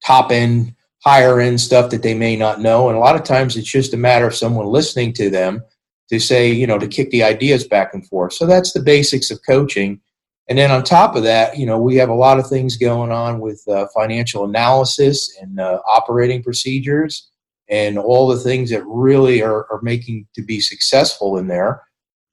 top 0.05 0.31
end, 0.31 0.75
higher 1.03 1.39
end 1.39 1.61
stuff 1.61 1.89
that 1.91 2.03
they 2.03 2.13
may 2.13 2.35
not 2.35 2.59
know, 2.59 2.89
and 2.89 2.97
a 2.97 2.99
lot 2.99 3.15
of 3.15 3.23
times 3.23 3.55
it's 3.55 3.71
just 3.71 3.93
a 3.93 3.97
matter 3.97 4.27
of 4.27 4.35
someone 4.35 4.65
listening 4.65 5.13
to 5.13 5.29
them 5.29 5.63
to 6.09 6.19
say, 6.19 6.51
you 6.51 6.67
know, 6.67 6.77
to 6.77 6.87
kick 6.87 7.09
the 7.09 7.23
ideas 7.23 7.67
back 7.67 7.93
and 7.93 8.07
forth. 8.07 8.33
So 8.33 8.45
that's 8.45 8.73
the 8.73 8.81
basics 8.81 9.31
of 9.31 9.39
coaching. 9.47 9.99
And 10.47 10.57
then 10.57 10.69
on 10.71 10.83
top 10.83 11.15
of 11.15 11.23
that, 11.23 11.57
you 11.57 11.65
know, 11.65 11.79
we 11.79 11.95
have 11.95 12.09
a 12.09 12.13
lot 12.13 12.37
of 12.37 12.47
things 12.47 12.77
going 12.77 13.11
on 13.11 13.39
with 13.39 13.63
uh, 13.67 13.87
financial 13.95 14.45
analysis 14.45 15.35
and 15.41 15.59
uh, 15.59 15.79
operating 15.87 16.43
procedures 16.43 17.29
and 17.67 17.97
all 17.97 18.27
the 18.27 18.39
things 18.39 18.69
that 18.69 18.85
really 18.85 19.41
are, 19.41 19.65
are 19.71 19.81
making 19.81 20.27
to 20.35 20.43
be 20.43 20.59
successful 20.59 21.37
in 21.37 21.47
there. 21.47 21.81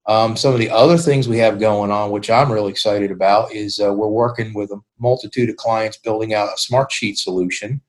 Um, 0.06 0.36
some 0.36 0.52
of 0.52 0.58
the 0.58 0.68
other 0.68 0.98
things 0.98 1.28
we 1.28 1.38
have 1.38 1.60
going 1.60 1.90
on, 1.90 2.10
which 2.10 2.28
I'm 2.28 2.50
really 2.50 2.70
excited 2.70 3.10
about, 3.10 3.52
is 3.52 3.78
uh, 3.78 3.92
we're 3.92 4.08
working 4.08 4.52
with 4.52 4.72
a 4.72 4.80
multitude 4.98 5.48
of 5.48 5.56
clients 5.56 5.96
building 5.96 6.34
out 6.34 6.48
a 6.48 6.58
Smartsheet 6.58 7.16
solution. 7.16 7.80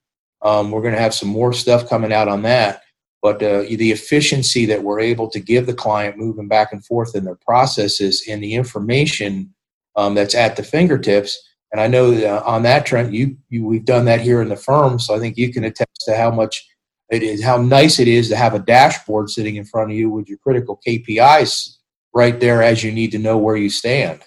Um, 0.42 0.72
we're 0.72 0.82
going 0.82 0.94
to 0.94 1.02
have 1.02 1.14
some 1.14 1.30
more 1.30 1.54
stuff 1.54 1.90
coming 1.90 2.14
out 2.14 2.28
on 2.28 2.44
that. 2.44 2.84
But 3.24 3.42
uh, 3.42 3.62
the 3.62 3.92
efficiency 3.92 4.66
that 4.66 4.84
we're 4.84 5.00
able 5.00 5.30
to 5.30 5.40
give 5.40 5.66
the 5.66 5.74
client 5.74 6.18
moving 6.18 6.50
back 6.50 6.74
and 6.74 6.86
forth 6.86 7.16
in 7.16 7.24
their 7.24 7.38
processes 7.38 8.26
and 8.30 8.44
the 8.44 8.54
information 8.54 9.54
um, 9.96 10.14
that's 10.14 10.36
at 10.36 10.58
the 10.58 10.64
fingertips. 10.64 11.42
And 11.72 11.80
I 11.80 11.88
know 11.88 12.12
that 12.12 12.30
uh, 12.30 12.44
on 12.46 12.64
that 12.64 12.86
Trent, 12.86 13.14
you, 13.14 13.38
you 13.50 13.66
we've 13.66 13.86
done 13.86 14.04
that 14.06 14.20
here 14.20 14.42
in 14.42 14.50
the 14.50 14.58
firm, 14.58 15.00
so 15.00 15.16
I 15.16 15.20
think 15.20 15.38
you 15.38 15.54
can 15.54 15.64
attest 15.64 16.02
to 16.06 16.18
how 16.18 16.32
much 16.32 16.68
it 17.12 17.24
is, 17.24 17.42
how 17.42 17.58
nice 17.58 17.98
it 18.00 18.10
is 18.10 18.28
to 18.30 18.36
have 18.36 18.56
a 18.56 18.60
dashboard 18.60 19.30
sitting 19.30 19.56
in 19.56 19.64
front 19.64 19.92
of 19.92 19.98
you 19.98 20.10
with 20.10 20.28
your 20.28 20.38
critical 20.40 20.80
KPIs 20.86 21.78
right 22.14 22.40
there 22.40 22.62
as 22.62 22.84
you 22.84 22.92
need 22.92 23.12
to 23.12 23.20
know 23.20 23.38
where 23.38 23.56
you 23.56 23.70
stand. 23.70 24.22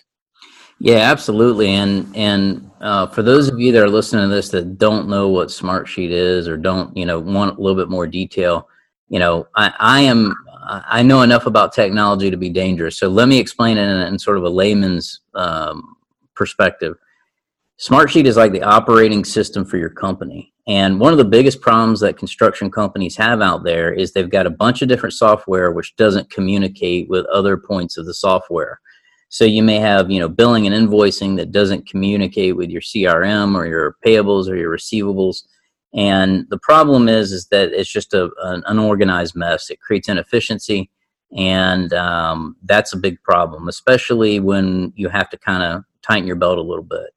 Yeah, 0.79 0.99
absolutely. 1.11 1.71
And 1.71 2.15
and 2.17 2.71
uh, 2.81 3.07
for 3.09 3.23
those 3.23 3.49
of 3.49 3.59
you 3.59 3.73
that 3.73 3.83
are 3.83 3.91
listening 3.91 4.29
to 4.29 4.35
this 4.35 4.49
that 4.51 4.79
don't 4.79 5.09
know 5.09 5.29
what 5.29 5.49
Smartsheet 5.49 6.11
is 6.11 6.49
or 6.49 6.57
don't 6.57 6.97
you 6.97 7.07
know 7.07 7.19
want 7.19 7.59
a 7.59 7.61
little 7.61 7.81
bit 7.81 7.91
more 7.91 8.07
detail, 8.07 8.69
you 9.09 9.19
know, 9.19 9.47
I, 9.55 9.73
I 9.79 10.01
am 10.03 10.35
I 10.69 11.03
know 11.03 11.23
enough 11.23 11.47
about 11.47 11.73
technology 11.73 12.29
to 12.31 12.37
be 12.37 12.49
dangerous. 12.49 12.99
So 12.99 13.09
let 13.09 13.29
me 13.29 13.39
explain 13.39 13.79
it 13.79 13.89
in, 13.89 14.15
in 14.15 14.19
sort 14.19 14.37
of 14.37 14.43
a 14.43 14.49
layman's 14.49 15.21
um, 15.35 15.97
perspective. 16.35 16.97
Smartsheet 17.79 18.25
is 18.25 18.37
like 18.37 18.53
the 18.53 18.63
operating 18.63 19.25
system 19.25 19.65
for 19.65 19.77
your 19.77 19.91
company. 19.91 20.53
And 20.67 20.99
one 20.99 21.13
of 21.13 21.19
the 21.19 21.25
biggest 21.25 21.61
problems 21.61 22.01
that 22.01 22.17
construction 22.17 22.71
companies 22.71 23.17
have 23.17 23.41
out 23.41 23.63
there 23.63 23.93
is 23.93 24.13
they've 24.13 24.29
got 24.29 24.47
a 24.47 24.51
bunch 24.51 24.83
of 24.83 24.89
different 24.89 25.13
software 25.13 25.71
which 25.71 25.95
doesn't 25.97 26.31
communicate 26.31 27.09
with 27.09 27.27
other 27.27 27.57
points 27.57 27.97
of 27.97 28.07
the 28.07 28.15
software. 28.15 28.81
So 29.29 29.45
you 29.45 29.63
may 29.63 29.79
have, 29.79 30.11
you 30.11 30.19
know, 30.19 30.29
billing 30.29 30.67
and 30.67 30.75
invoicing 30.75 31.37
that 31.37 31.53
doesn't 31.53 31.89
communicate 31.89 32.57
with 32.57 32.71
your 32.71 32.81
CRM 32.81 33.55
or 33.55 33.67
your 33.67 33.97
payables 34.05 34.49
or 34.49 34.57
your 34.57 34.75
receivables. 34.75 35.43
And 35.95 36.47
the 36.51 36.59
problem 36.59 37.09
is, 37.09 37.33
is 37.33 37.47
that 37.49 37.73
it's 37.73 37.91
just 37.91 38.13
a, 38.13 38.31
an 38.43 38.63
unorganized 38.67 39.35
mess. 39.35 39.71
It 39.71 39.81
creates 39.81 40.09
inefficiency, 40.09 40.91
and 41.37 41.93
um, 41.95 42.57
that's 42.65 42.93
a 42.93 42.99
big 42.99 43.23
problem, 43.23 43.69
especially 43.69 44.41
when 44.41 44.93
you 44.97 45.09
have 45.09 45.31
to 45.31 45.39
kind 45.39 45.63
of 45.63 45.85
tighten 46.03 46.27
your 46.27 46.37
belt 46.37 46.59
a 46.59 46.63
little 46.63 46.85
bit. 46.85 47.11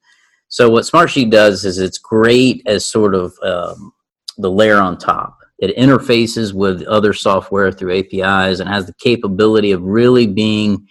So 0.48 0.70
what 0.70 0.86
Smartsheet 0.86 1.30
does 1.30 1.64
is 1.64 1.78
it's 1.78 2.00
great 2.00 2.64
as 2.66 2.86
sort 2.86 3.14
of 3.14 3.34
um, 3.44 3.94
the 4.38 4.50
layer 4.50 4.78
on 4.78 4.98
top. 4.98 5.38
It 5.60 5.76
interfaces 5.78 6.54
with 6.54 6.82
other 6.84 7.14
software 7.14 7.72
through 7.72 8.00
APIs 8.00 8.60
and 8.60 8.70
has 8.70 8.88
the 8.88 8.94
capability 8.94 9.72
of 9.72 9.84
really 9.84 10.26
being 10.26 10.88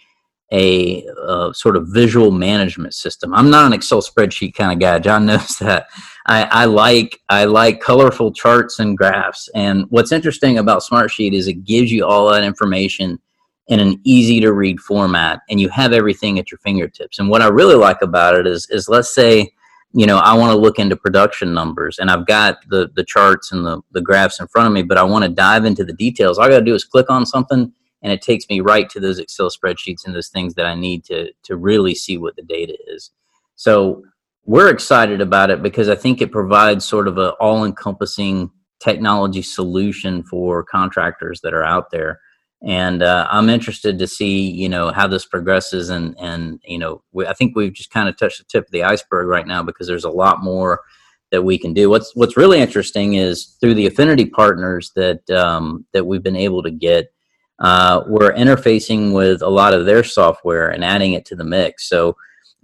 a, 0.51 1.03
a, 1.27 1.51
sort 1.53 1.75
of 1.75 1.87
visual 1.89 2.31
management 2.31 2.93
system. 2.93 3.33
I'm 3.33 3.49
not 3.49 3.65
an 3.65 3.73
Excel 3.73 4.01
spreadsheet 4.01 4.53
kind 4.53 4.71
of 4.71 4.79
guy. 4.79 4.99
John 4.99 5.25
knows 5.27 5.57
that. 5.57 5.87
I, 6.29 6.43
I, 6.43 6.65
like 6.65 7.19
I 7.29 7.45
like 7.45 7.81
colorful 7.81 8.31
charts 8.31 8.77
and 8.77 8.95
graphs. 8.95 9.49
And 9.55 9.85
what's 9.89 10.11
interesting 10.11 10.59
about 10.59 10.83
Smartsheet 10.83 11.33
is 11.33 11.47
it 11.47 11.63
gives 11.63 11.91
you 11.91 12.05
all 12.05 12.29
that 12.29 12.43
information 12.43 13.19
in 13.67 13.79
an 13.79 13.99
easy 14.03 14.39
to 14.41 14.53
read 14.53 14.79
format, 14.79 15.41
and 15.49 15.59
you 15.59 15.69
have 15.69 15.91
everything 15.91 16.37
at 16.37 16.51
your 16.51 16.59
fingertips. 16.59 17.17
And 17.17 17.29
what 17.29 17.41
I 17.41 17.47
really 17.47 17.75
like 17.75 18.01
about 18.01 18.35
it 18.35 18.45
is 18.47 18.67
is 18.69 18.87
let's 18.87 19.13
say 19.13 19.51
you 19.91 20.05
know 20.05 20.17
I 20.17 20.35
want 20.35 20.51
to 20.51 20.57
look 20.57 20.77
into 20.77 20.95
production 20.95 21.53
numbers, 21.53 21.97
and 21.97 22.11
I've 22.11 22.27
got 22.27 22.57
the 22.67 22.89
the 22.95 23.03
charts 23.03 23.51
and 23.51 23.65
the 23.65 23.81
the 23.91 24.01
graphs 24.01 24.39
in 24.39 24.47
front 24.47 24.67
of 24.67 24.73
me, 24.73 24.83
but 24.83 24.97
I 24.97 25.03
want 25.03 25.23
to 25.25 25.29
dive 25.29 25.65
into 25.65 25.83
the 25.83 25.93
details. 25.93 26.37
All 26.37 26.45
I 26.45 26.49
got 26.49 26.59
to 26.59 26.65
do 26.65 26.75
is 26.75 26.83
click 26.83 27.09
on 27.09 27.25
something 27.25 27.71
and 28.01 28.11
it 28.11 28.21
takes 28.21 28.47
me 28.49 28.61
right 28.61 28.89
to 28.89 28.99
those 28.99 29.19
Excel 29.19 29.49
spreadsheets 29.49 30.05
and 30.05 30.15
those 30.15 30.29
things 30.29 30.53
that 30.55 30.65
I 30.65 30.75
need 30.75 31.03
to 31.05 31.31
to 31.43 31.57
really 31.57 31.95
see 31.95 32.17
what 32.17 32.35
the 32.35 32.43
data 32.43 32.77
is. 32.87 33.11
So 33.55 34.03
we're 34.49 34.69
excited 34.69 35.21
about 35.21 35.51
it 35.51 35.61
because 35.61 35.89
I 35.89 35.95
think 35.95 36.21
it 36.21 36.31
provides 36.31 36.83
sort 36.83 37.07
of 37.07 37.19
an 37.19 37.33
all-encompassing 37.39 38.49
technology 38.79 39.43
solution 39.43 40.23
for 40.23 40.63
contractors 40.63 41.41
that 41.41 41.53
are 41.53 41.63
out 41.63 41.91
there. 41.91 42.19
And 42.63 43.03
uh, 43.03 43.27
I'm 43.29 43.47
interested 43.47 43.99
to 43.99 44.07
see, 44.07 44.49
you 44.49 44.67
know, 44.67 44.91
how 44.91 45.05
this 45.05 45.23
progresses. 45.23 45.89
And 45.89 46.15
and 46.19 46.59
you 46.65 46.79
know, 46.79 47.03
we, 47.11 47.27
I 47.27 47.33
think 47.33 47.55
we've 47.55 47.75
just 47.75 47.91
kind 47.91 48.09
of 48.09 48.17
touched 48.17 48.39
the 48.39 48.45
tip 48.45 48.65
of 48.65 48.71
the 48.71 48.83
iceberg 48.83 49.27
right 49.27 49.45
now 49.45 49.61
because 49.61 49.85
there's 49.85 50.03
a 50.03 50.09
lot 50.09 50.43
more 50.43 50.81
that 51.29 51.43
we 51.43 51.59
can 51.59 51.75
do. 51.75 51.87
What's 51.87 52.15
what's 52.15 52.35
really 52.35 52.59
interesting 52.59 53.13
is 53.13 53.55
through 53.61 53.75
the 53.75 53.85
affinity 53.85 54.25
partners 54.25 54.91
that 54.95 55.29
um, 55.29 55.85
that 55.93 56.07
we've 56.07 56.23
been 56.23 56.35
able 56.35 56.63
to 56.63 56.71
get 56.71 57.13
uh, 57.59 58.01
we're 58.07 58.33
interfacing 58.33 59.13
with 59.13 59.43
a 59.43 59.49
lot 59.49 59.75
of 59.75 59.85
their 59.85 60.03
software 60.03 60.69
and 60.69 60.83
adding 60.83 61.13
it 61.13 61.25
to 61.25 61.35
the 61.35 61.43
mix. 61.43 61.87
So 61.87 62.15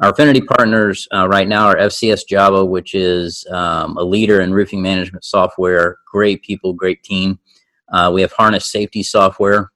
our 0.02 0.10
affinity 0.10 0.42
partners 0.42 1.08
uh, 1.14 1.28
right 1.28 1.48
now 1.48 1.68
are 1.68 1.76
FCS 1.78 2.28
Java, 2.28 2.66
which 2.66 2.94
is 2.96 3.46
um, 3.50 3.96
a 3.98 4.04
leader 4.04 4.42
in 4.42 4.54
roofing 4.54 4.82
management 4.82 5.24
software. 5.24 5.98
Great 6.12 6.42
people, 6.44 6.74
great 6.74 7.02
team. 7.04 7.40
Uh, 7.92 8.12
we 8.14 8.22
have 8.22 8.32
harness 8.34 8.72
safety 8.72 9.04
software. 9.04 9.72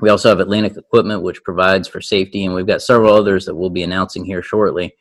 We 0.00 0.08
also 0.08 0.30
have 0.30 0.40
Atlantic 0.40 0.76
Equipment, 0.76 1.22
which 1.22 1.44
provides 1.44 1.86
for 1.86 2.00
safety, 2.00 2.44
and 2.44 2.54
we've 2.54 2.66
got 2.66 2.82
several 2.82 3.14
others 3.14 3.44
that 3.44 3.54
we'll 3.54 3.70
be 3.70 3.82
announcing 3.82 4.24
here 4.24 4.42
shortly. 4.42 4.94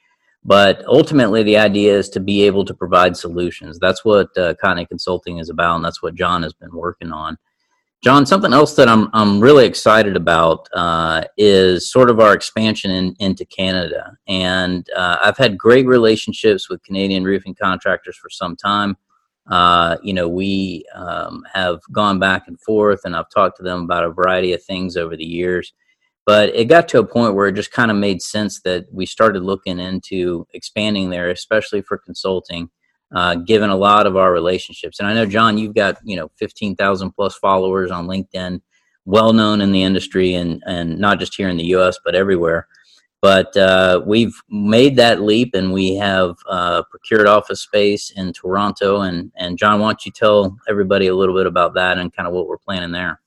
But 0.44 0.84
ultimately, 0.86 1.44
the 1.44 1.58
idea 1.58 1.98
is 1.98 2.10
to 2.10 2.20
be 2.20 2.44
able 2.44 2.66
to 2.66 2.74
provide 2.74 3.18
solutions. 3.18 3.80
That's 3.80 4.06
what 4.06 4.36
uh, 4.38 4.54
Consulting 4.88 5.40
is 5.40 5.50
about, 5.50 5.78
and 5.78 5.86
that's 5.86 6.04
what 6.04 6.16
John 6.16 6.44
has 6.44 6.54
been 6.54 6.74
working 6.74 7.12
on. 7.12 7.38
John, 8.02 8.26
something 8.26 8.54
else 8.54 8.76
that 8.76 8.88
I'm 8.88 9.10
I'm 9.12 9.42
really 9.42 9.66
excited 9.66 10.16
about 10.16 10.70
uh, 10.74 11.24
is 11.38 11.92
sort 11.92 12.10
of 12.10 12.22
our 12.22 12.34
expansion 12.34 12.92
in, 12.92 13.14
into 13.20 13.44
Canada, 13.44 14.16
and 14.26 14.90
uh, 14.96 15.18
I've 15.22 15.38
had 15.38 15.58
great 15.58 15.86
relationships 15.86 16.70
with 16.70 16.82
Canadian 16.84 17.26
roofing 17.26 17.56
contractors 17.56 18.16
for 18.16 18.30
some 18.30 18.56
time. 18.56 18.96
Uh, 19.48 19.98
you 20.02 20.14
know, 20.14 20.30
we 20.30 20.86
um, 20.96 21.44
have 21.54 21.82
gone 21.92 22.20
back 22.20 22.48
and 22.48 22.58
forth, 22.62 23.02
and 23.04 23.18
I've 23.18 23.30
talked 23.30 23.58
to 23.58 23.64
them 23.64 23.84
about 23.84 24.06
a 24.06 24.12
variety 24.12 24.54
of 24.54 24.64
things 24.64 24.96
over 24.96 25.18
the 25.18 25.26
years. 25.26 25.74
But 26.26 26.56
it 26.56 26.66
got 26.66 26.88
to 26.90 27.00
a 27.00 27.06
point 27.06 27.36
where 27.36 27.48
it 27.48 27.56
just 27.56 27.72
kind 27.72 27.92
of 27.92 27.98
made 27.98 28.22
sense 28.22 28.62
that 28.62 28.86
we 28.94 29.08
started 29.08 29.44
looking 29.44 29.80
into 29.80 30.48
expanding 30.54 31.10
there, 31.10 31.32
especially 31.32 31.82
for 31.82 31.98
consulting 31.98 32.70
uh, 33.14 33.36
given 33.36 33.70
a 33.70 33.76
lot 33.76 34.06
of 34.06 34.16
our 34.16 34.32
relationships. 34.32 35.00
And 35.00 35.08
I 35.08 35.14
know, 35.14 35.26
John, 35.26 35.58
you've 35.58 35.76
got 35.76 35.98
you 36.04 36.16
know 36.16 36.30
15,000 36.38 37.12
plus 37.12 37.36
followers 37.38 37.92
on 37.92 38.08
LinkedIn, 38.08 38.62
well 39.06 39.34
known 39.34 39.62
in 39.62 39.72
the 39.72 39.84
industry, 39.84 40.34
and 40.36 40.62
and 40.66 41.00
not 41.00 41.20
just 41.20 41.36
here 41.36 41.50
in 41.50 41.58
the 41.58 41.66
U.S. 41.66 41.98
but 42.04 42.16
everywhere. 42.16 42.68
But 43.22 43.56
uh, 43.58 44.02
we've 44.06 44.34
made 44.50 44.96
that 44.96 45.22
leap, 45.22 45.54
and 45.54 45.74
we 45.74 45.96
have 45.96 46.38
uh, 46.48 46.84
procured 46.90 47.28
office 47.28 47.62
space 47.62 48.12
in 48.12 48.32
Toronto. 48.32 49.02
And 49.02 49.32
and 49.36 49.58
John, 49.58 49.80
why 49.80 49.88
don't 49.88 50.06
you 50.06 50.12
tell 50.12 50.58
everybody 50.70 51.08
a 51.08 51.16
little 51.16 51.36
bit 51.36 51.48
about 51.48 51.74
that 51.74 51.98
and 51.98 52.14
kind 52.14 52.28
of 52.28 52.34
what 52.34 52.48
we're 52.48 52.58
planning 52.58 52.92
there? 52.92 53.20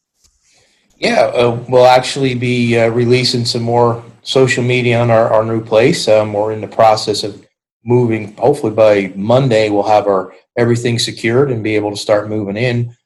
Yeah, 0.96 1.32
uh, 1.34 1.60
we'll 1.68 1.86
actually 1.86 2.36
be 2.36 2.78
uh, 2.78 2.88
releasing 2.88 3.44
some 3.44 3.62
more 3.62 4.04
social 4.22 4.62
media 4.62 5.00
on 5.00 5.10
our, 5.10 5.32
our 5.32 5.44
new 5.44 5.60
place. 5.60 6.06
Um, 6.06 6.32
we're 6.32 6.52
in 6.52 6.60
the 6.60 6.68
process 6.68 7.24
of 7.24 7.44
moving. 7.84 8.36
Hopefully 8.36 8.72
by 8.72 9.12
Monday, 9.16 9.70
we'll 9.70 9.82
have 9.82 10.06
our 10.06 10.34
everything 10.56 10.98
secured 10.98 11.50
and 11.50 11.62
be 11.62 11.76
able 11.76 11.90
to 11.90 11.96
start 11.96 12.28
moving 12.28 12.56
in. 12.56 12.96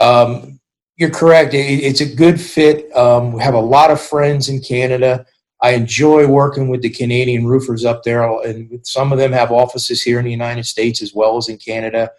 Um, 0.00 0.60
you're 0.96 1.10
correct. 1.10 1.54
It, 1.54 1.58
it's 1.58 2.00
a 2.00 2.14
good 2.14 2.40
fit. 2.40 2.94
Um, 2.96 3.32
we 3.32 3.42
have 3.42 3.54
a 3.54 3.60
lot 3.60 3.90
of 3.90 4.00
friends 4.00 4.48
in 4.48 4.60
Canada. 4.60 5.26
I 5.62 5.70
enjoy 5.70 6.26
working 6.26 6.68
with 6.68 6.82
the 6.82 6.90
Canadian 6.90 7.46
roofers 7.46 7.84
up 7.84 8.02
there, 8.02 8.22
and 8.42 8.86
some 8.86 9.12
of 9.12 9.18
them 9.18 9.32
have 9.32 9.50
offices 9.50 10.02
here 10.02 10.18
in 10.18 10.24
the 10.24 10.30
United 10.30 10.66
States 10.66 11.02
as 11.02 11.14
well 11.14 11.36
as 11.36 11.48
in 11.48 11.56
Canada. 11.58 12.10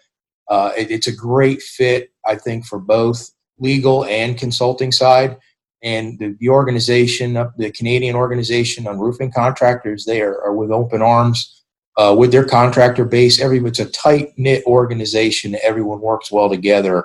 Uh, 0.48 0.72
it, 0.76 0.90
it's 0.90 1.06
a 1.06 1.14
great 1.14 1.62
fit, 1.62 2.10
I 2.26 2.34
think, 2.34 2.64
for 2.64 2.78
both 2.78 3.30
legal 3.58 4.04
and 4.06 4.38
consulting 4.38 4.92
side. 4.92 5.36
And 5.82 6.18
the, 6.18 6.36
the 6.40 6.48
organization, 6.48 7.34
the 7.34 7.70
Canadian 7.70 8.16
organization 8.16 8.88
on 8.88 8.98
roofing 8.98 9.30
contractors, 9.30 10.04
they 10.04 10.20
are, 10.22 10.42
are 10.42 10.54
with 10.54 10.72
open 10.72 11.02
arms 11.02 11.57
uh, 11.98 12.14
with 12.16 12.32
their 12.32 12.44
contractor 12.44 13.04
base. 13.04 13.40
Every 13.40 13.58
it's 13.58 13.80
a 13.80 13.90
tight 13.90 14.32
knit 14.38 14.64
organization. 14.64 15.56
Everyone 15.62 16.00
works 16.00 16.32
well 16.32 16.48
together, 16.48 17.04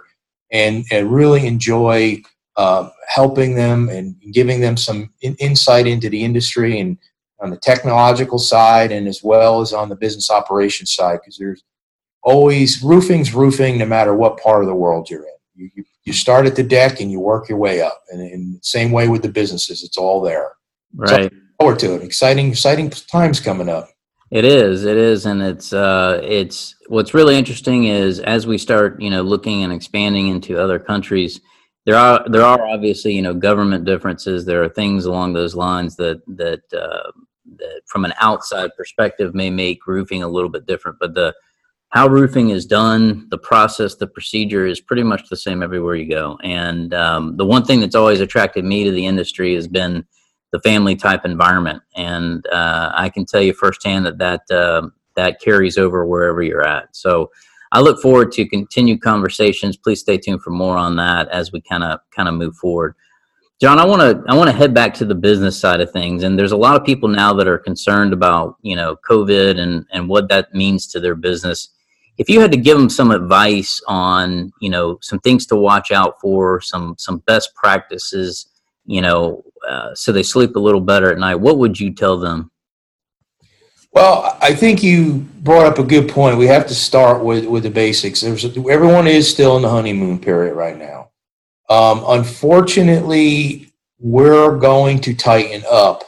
and, 0.51 0.85
and 0.91 1.11
really 1.11 1.45
enjoy 1.45 2.21
uh, 2.55 2.89
helping 3.07 3.55
them 3.55 3.89
and 3.89 4.15
giving 4.31 4.61
them 4.61 4.77
some 4.77 5.11
in, 5.21 5.35
insight 5.35 5.87
into 5.87 6.09
the 6.09 6.23
industry 6.23 6.79
and 6.79 6.97
on 7.41 7.49
the 7.49 7.57
technological 7.57 8.39
side, 8.39 8.91
and 8.91 9.07
as 9.07 9.21
well 9.21 9.59
as 9.59 9.73
on 9.73 9.89
the 9.89 9.95
business 9.95 10.29
operations 10.29 10.95
side, 10.95 11.19
because 11.19 11.37
there's 11.37 11.63
always 12.21 12.81
roofing's 12.81 13.33
roofing, 13.33 13.77
no 13.77 13.85
matter 13.85 14.15
what 14.15 14.37
part 14.37 14.63
of 14.63 14.67
the 14.69 14.75
world 14.75 15.09
you're 15.09 15.23
in. 15.23 15.33
You, 15.55 15.69
you, 15.75 15.83
you 16.05 16.13
start 16.13 16.45
at 16.45 16.55
the 16.55 16.63
deck 16.63 17.01
and 17.01 17.11
you 17.11 17.19
work 17.19 17.49
your 17.49 17.57
way 17.57 17.81
up. 17.81 18.01
And, 18.11 18.21
in 18.21 18.53
the 18.53 18.59
same 18.61 18.91
way 18.91 19.09
with 19.09 19.23
the 19.23 19.29
businesses, 19.29 19.83
it's 19.83 19.97
all 19.97 20.21
there. 20.21 20.53
Right. 20.95 21.31
So 21.31 21.37
forward 21.59 21.79
to 21.79 21.95
it. 21.95 22.03
Exciting, 22.03 22.49
exciting 22.49 22.89
times 22.89 23.39
coming 23.39 23.67
up. 23.67 23.89
It 24.33 24.45
is. 24.45 24.83
It 24.83 24.97
is, 24.97 25.27
and 25.27 25.43
it's 25.43 25.73
uh, 25.73 26.19
it's 26.23 26.75
what's 26.87 27.13
really 27.13 27.37
interesting 27.37 27.83
is 27.83 28.19
as 28.19 28.47
we 28.47 28.57
start, 28.57 28.99
you 28.99 29.11
know, 29.11 29.21
looking 29.21 29.61
and 29.63 29.71
expanding 29.71 30.29
into 30.29 30.59
other 30.59 30.79
countries, 30.79 31.39
there 31.85 31.95
are 31.95 32.27
there 32.27 32.41
are 32.41 32.65
obviously 32.65 33.13
you 33.13 33.21
know 33.21 33.35
government 33.35 33.85
differences. 33.85 34.43
There 34.43 34.63
are 34.63 34.69
things 34.69 35.05
along 35.05 35.33
those 35.33 35.53
lines 35.53 35.95
that 35.97 36.23
that 36.29 36.63
uh, 36.73 37.11
that 37.57 37.81
from 37.85 38.05
an 38.05 38.13
outside 38.19 38.71
perspective 38.75 39.35
may 39.35 39.51
make 39.51 39.85
roofing 39.85 40.23
a 40.23 40.27
little 40.27 40.49
bit 40.49 40.65
different, 40.65 40.97
but 40.99 41.13
the 41.13 41.35
how 41.89 42.07
roofing 42.07 42.49
is 42.49 42.65
done, 42.65 43.27
the 43.29 43.37
process, 43.37 43.93
the 43.93 44.07
procedure 44.07 44.65
is 44.65 44.81
pretty 44.81 45.03
much 45.03 45.29
the 45.29 45.37
same 45.37 45.61
everywhere 45.61 45.93
you 45.93 46.09
go. 46.09 46.39
And 46.43 46.91
um, 46.95 47.37
the 47.37 47.45
one 47.45 47.65
thing 47.65 47.81
that's 47.81 47.93
always 47.93 48.19
attracted 48.19 48.65
me 48.65 48.83
to 48.83 48.89
the 48.89 49.05
industry 49.05 49.53
has 49.53 49.67
been 49.67 50.07
the 50.53 50.61
family 50.61 50.95
type 50.95 51.25
environment. 51.25 51.83
And 51.95 52.47
uh, 52.47 52.93
I 52.95 53.09
can 53.09 53.25
tell 53.25 53.41
you 53.41 53.53
firsthand 53.53 54.05
that 54.05 54.19
that, 54.19 54.49
uh, 54.49 54.87
that 55.15 55.41
carries 55.41 55.77
over 55.77 56.05
wherever 56.05 56.41
you're 56.41 56.65
at. 56.65 56.95
So 56.95 57.29
I 57.73 57.81
look 57.81 58.01
forward 58.01 58.31
to 58.33 58.47
continued 58.47 59.01
conversations. 59.01 59.75
Please 59.75 59.99
stay 59.99 60.17
tuned 60.17 60.41
for 60.41 60.51
more 60.51 60.77
on 60.77 60.95
that 60.95 61.27
as 61.29 61.51
we 61.51 61.59
kind 61.59 61.83
of 61.83 61.99
kind 62.15 62.29
of 62.29 62.35
move 62.35 62.55
forward. 62.55 62.95
John, 63.59 63.79
I 63.79 63.85
want 63.85 64.01
to 64.01 64.23
I 64.31 64.35
want 64.35 64.49
to 64.49 64.55
head 64.55 64.73
back 64.73 64.93
to 64.95 65.05
the 65.05 65.15
business 65.15 65.59
side 65.59 65.81
of 65.81 65.91
things, 65.91 66.23
and 66.23 66.39
there's 66.39 66.51
a 66.51 66.57
lot 66.57 66.75
of 66.75 66.85
people 66.85 67.09
now 67.09 67.33
that 67.33 67.47
are 67.47 67.57
concerned 67.57 68.13
about 68.13 68.57
you 68.61 68.75
know 68.75 68.95
COVID 69.09 69.59
and 69.59 69.85
and 69.91 70.07
what 70.07 70.29
that 70.29 70.53
means 70.53 70.87
to 70.87 70.99
their 70.99 71.15
business 71.15 71.69
if 72.17 72.29
you 72.29 72.39
had 72.39 72.51
to 72.51 72.57
give 72.57 72.77
them 72.77 72.89
some 72.89 73.11
advice 73.11 73.81
on 73.87 74.51
you 74.59 74.69
know 74.69 74.97
some 75.01 75.19
things 75.19 75.45
to 75.47 75.55
watch 75.55 75.91
out 75.91 76.19
for 76.21 76.61
some 76.61 76.95
some 76.97 77.19
best 77.19 77.53
practices 77.55 78.47
you 78.85 79.01
know 79.01 79.43
uh, 79.67 79.93
so 79.93 80.11
they 80.11 80.23
sleep 80.23 80.55
a 80.55 80.59
little 80.59 80.81
better 80.81 81.11
at 81.11 81.17
night 81.17 81.35
what 81.35 81.57
would 81.57 81.79
you 81.79 81.93
tell 81.93 82.17
them 82.17 82.51
well 83.91 84.37
i 84.41 84.53
think 84.53 84.83
you 84.83 85.25
brought 85.41 85.65
up 85.65 85.79
a 85.79 85.83
good 85.83 86.09
point 86.09 86.37
we 86.37 86.47
have 86.47 86.67
to 86.67 86.75
start 86.75 87.23
with 87.23 87.45
with 87.45 87.63
the 87.63 87.69
basics 87.69 88.21
there's 88.21 88.45
everyone 88.45 89.07
is 89.07 89.29
still 89.29 89.55
in 89.55 89.61
the 89.61 89.69
honeymoon 89.69 90.19
period 90.19 90.53
right 90.55 90.77
now 90.77 91.09
um, 91.69 92.03
unfortunately 92.07 93.73
we're 93.99 94.57
going 94.57 94.99
to 94.99 95.13
tighten 95.13 95.63
up 95.71 96.03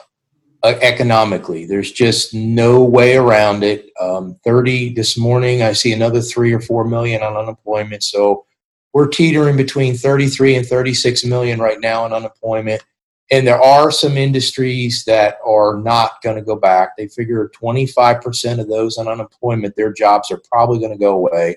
uh, 0.65 0.73
economically. 0.81 1.65
There's 1.65 1.91
just 1.91 2.33
no 2.33 2.83
way 2.83 3.15
around 3.15 3.63
it. 3.63 3.91
Um, 3.99 4.39
30 4.43 4.95
this 4.95 5.15
morning, 5.15 5.61
I 5.61 5.73
see 5.73 5.93
another 5.93 6.21
three 6.21 6.51
or 6.53 6.59
four 6.59 6.83
million 6.85 7.21
on 7.21 7.37
unemployment. 7.37 8.01
So 8.01 8.45
we're 8.91 9.07
teetering 9.07 9.57
between 9.57 9.93
33 9.93 10.55
and 10.55 10.65
36 10.65 11.23
million 11.25 11.59
right 11.59 11.79
now 11.79 12.05
in 12.07 12.13
unemployment. 12.13 12.83
And 13.31 13.47
there 13.47 13.61
are 13.61 13.89
some 13.89 14.17
industries 14.17 15.03
that 15.05 15.37
are 15.45 15.81
not 15.81 16.21
going 16.21 16.35
to 16.35 16.43
go 16.43 16.55
back. 16.55 16.95
They 16.95 17.07
figure 17.07 17.49
25% 17.59 18.59
of 18.59 18.67
those 18.67 18.97
on 18.97 19.07
unemployment, 19.07 19.75
their 19.75 19.91
jobs 19.91 20.29
are 20.31 20.41
probably 20.51 20.79
going 20.79 20.91
to 20.91 20.97
go 20.97 21.15
away, 21.15 21.55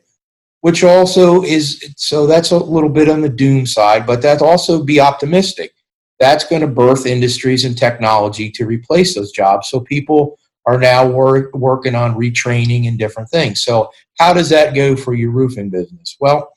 which 0.62 0.82
also 0.82 1.42
is 1.42 1.92
so 1.96 2.26
that's 2.26 2.52
a 2.52 2.58
little 2.58 2.88
bit 2.88 3.10
on 3.10 3.20
the 3.20 3.28
doom 3.28 3.66
side, 3.66 4.06
but 4.06 4.22
that 4.22 4.40
also 4.40 4.82
be 4.82 4.98
optimistic 4.98 5.72
that's 6.18 6.44
going 6.44 6.62
to 6.62 6.68
birth 6.68 7.06
industries 7.06 7.64
and 7.64 7.76
technology 7.76 8.50
to 8.50 8.66
replace 8.66 9.14
those 9.14 9.32
jobs. 9.32 9.68
So 9.68 9.80
people 9.80 10.38
are 10.66 10.78
now 10.78 11.08
work, 11.08 11.54
working 11.54 11.94
on 11.94 12.14
retraining 12.14 12.88
and 12.88 12.98
different 12.98 13.30
things. 13.30 13.62
So 13.62 13.90
how 14.18 14.34
does 14.34 14.50
that 14.50 14.74
go 14.74 14.96
for 14.96 15.14
your 15.14 15.30
roofing 15.30 15.70
business? 15.70 16.16
Well, 16.20 16.52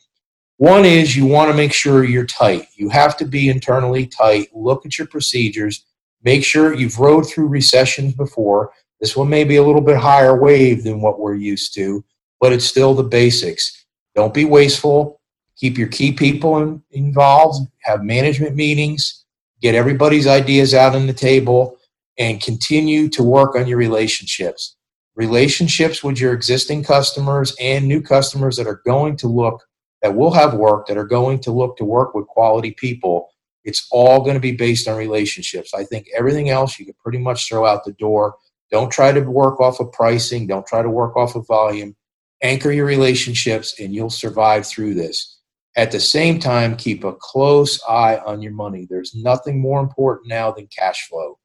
one 0.62 0.86
is 0.86 1.15
you 1.15 1.26
want 1.26 1.50
to 1.50 1.58
make 1.58 1.74
sure 1.74 2.04
you're 2.04 2.26
tight. 2.26 2.67
You 2.76 2.89
have 2.89 3.17
to 3.17 3.26
be 3.26 3.50
internally 3.50 4.06
tight. 4.06 4.50
Look 4.54 4.86
at 4.86 4.97
your 4.97 5.08
procedures. 5.08 5.86
Make 6.24 6.43
sure 6.43 6.74
you've 6.74 7.00
rode 7.00 7.28
through 7.28 7.47
recessions 7.47 8.13
before. 8.13 8.71
This 9.00 9.17
one 9.17 9.30
may 9.30 9.43
be 9.43 9.56
a 9.56 9.63
little 9.63 9.82
bit 9.82 9.97
higher 9.97 10.39
wave 10.39 10.84
than 10.84 11.02
what 11.02 11.19
we're 11.19 11.36
used 11.36 11.74
to, 11.76 12.04
but 12.39 12.54
it's 12.54 12.65
still 12.65 12.93
the 12.93 13.04
basics. 13.04 13.86
Don't 14.13 14.34
be 14.34 14.45
wasteful. 14.45 15.19
Keep 15.58 15.78
your 15.78 15.88
key 15.88 16.12
people 16.12 16.60
in, 16.60 16.84
involved. 16.91 17.67
Have 17.84 18.04
management 18.04 18.56
meetings 18.56 19.21
get 19.62 19.76
everybody's 19.76 20.28
ideas 20.28 20.74
out 20.74 20.95
on 20.95 21.08
the 21.08 21.13
table, 21.13 21.78
and 22.17 22.41
continue 22.41 23.08
to 23.10 23.24
work 23.24 23.56
on 23.56 23.67
your 23.67 23.78
relationships. 23.78 24.76
Relationships 25.15 26.04
with 26.04 26.19
your 26.19 26.34
existing 26.34 26.84
customers 26.84 27.56
and 27.60 27.88
new 27.88 28.02
customers 28.02 28.58
that 28.58 28.67
are 28.67 28.82
going 28.86 29.15
to 29.17 29.28
look, 29.28 29.63
that 30.01 30.15
will 30.15 30.31
have 30.31 30.53
work, 30.53 30.87
that 30.87 30.97
are 30.97 31.05
going 31.05 31.39
to 31.39 31.51
look 31.51 31.77
to 31.77 31.85
work 31.85 32.13
with 32.13 32.27
quality 32.27 32.71
people. 32.71 33.29
It's 33.63 33.87
all 33.91 34.21
going 34.21 34.33
to 34.33 34.39
be 34.39 34.53
based 34.53 34.87
on 34.87 34.97
relationships. 34.97 35.73
I 35.73 35.83
think 35.83 36.07
everything 36.17 36.49
else 36.49 36.79
you 36.79 36.85
can 36.85 36.95
pretty 37.03 37.19
much 37.19 37.47
throw 37.47 37.65
out 37.65 37.85
the 37.85 37.93
door. 37.93 38.35
Don't 38.71 38.91
try 38.91 39.11
to 39.11 39.21
work 39.21 39.59
off 39.59 39.79
of 39.79 39.91
pricing, 39.91 40.47
don't 40.47 40.65
try 40.65 40.81
to 40.81 40.89
work 40.89 41.15
off 41.15 41.35
of 41.35 41.45
volume. 41.45 41.95
Anchor 42.41 42.71
your 42.71 42.85
relationships, 42.85 43.79
and 43.79 43.93
you'll 43.93 44.09
survive 44.09 44.65
through 44.65 44.95
this. 44.95 45.37
At 45.77 45.91
the 45.91 45.99
same 45.99 46.39
time, 46.39 46.75
keep 46.75 47.03
a 47.03 47.13
close 47.13 47.79
eye 47.87 48.17
on 48.25 48.41
your 48.41 48.51
money. 48.51 48.87
There's 48.89 49.13
nothing 49.13 49.61
more 49.61 49.79
important 49.79 50.27
now 50.27 50.51
than 50.51 50.67
cash 50.67 51.07
flow. 51.07 51.37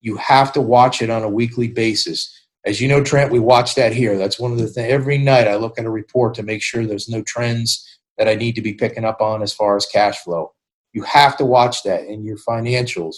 You 0.00 0.16
have 0.16 0.52
to 0.52 0.60
watch 0.60 1.02
it 1.02 1.10
on 1.10 1.24
a 1.24 1.28
weekly 1.28 1.68
basis. 1.68 2.32
As 2.64 2.80
you 2.80 2.88
know, 2.88 3.02
Trent, 3.02 3.32
we 3.32 3.38
watch 3.38 3.74
that 3.74 3.92
here. 3.92 4.16
That's 4.16 4.38
one 4.38 4.52
of 4.52 4.58
the 4.58 4.68
things. 4.68 4.92
Every 4.92 5.18
night 5.18 5.48
I 5.48 5.56
look 5.56 5.78
at 5.78 5.84
a 5.84 5.90
report 5.90 6.34
to 6.34 6.42
make 6.42 6.62
sure 6.62 6.86
there's 6.86 7.08
no 7.08 7.22
trends 7.22 7.95
that 8.18 8.28
I 8.28 8.34
need 8.34 8.54
to 8.54 8.62
be 8.62 8.74
picking 8.74 9.04
up 9.04 9.20
on 9.20 9.42
as 9.42 9.52
far 9.52 9.76
as 9.76 9.86
cash 9.86 10.18
flow. 10.18 10.52
You 10.92 11.02
have 11.02 11.36
to 11.38 11.44
watch 11.44 11.82
that 11.82 12.04
in 12.04 12.24
your 12.24 12.38
financials. 12.38 13.16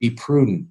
Be 0.00 0.10
prudent. 0.10 0.68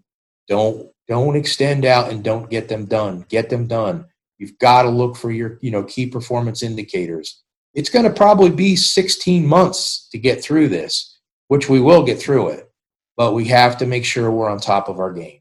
Don't 0.48 0.90
don't 1.08 1.36
extend 1.36 1.86
out 1.86 2.12
and 2.12 2.24
don't 2.24 2.50
get 2.50 2.68
them 2.68 2.86
done. 2.86 3.26
Get 3.30 3.50
them 3.50 3.68
done. 3.68 4.06
You've 4.38 4.58
got 4.58 4.84
to 4.84 4.90
look 4.90 5.16
for 5.16 5.32
your 5.32 5.60
you 5.62 5.72
know 5.72 5.84
key 5.84 6.08
performance 6.08 6.64
indicators 6.64 7.42
it's 7.74 7.90
going 7.90 8.06
to 8.06 8.12
probably 8.12 8.50
be 8.50 8.76
16 8.76 9.46
months 9.46 10.08
to 10.12 10.18
get 10.18 10.44
through 10.44 10.70
this, 10.70 11.20
which 11.48 11.70
we 11.70 11.80
will 11.80 12.04
get 12.04 12.20
through 12.20 12.50
it, 12.50 12.70
but 13.16 13.34
we 13.34 13.46
have 13.46 13.78
to 13.78 13.86
make 13.86 14.06
sure 14.06 14.30
we're 14.30 14.50
on 14.50 14.60
top 14.60 14.90
of 14.90 15.00
our 15.00 15.14
games. 15.14 15.41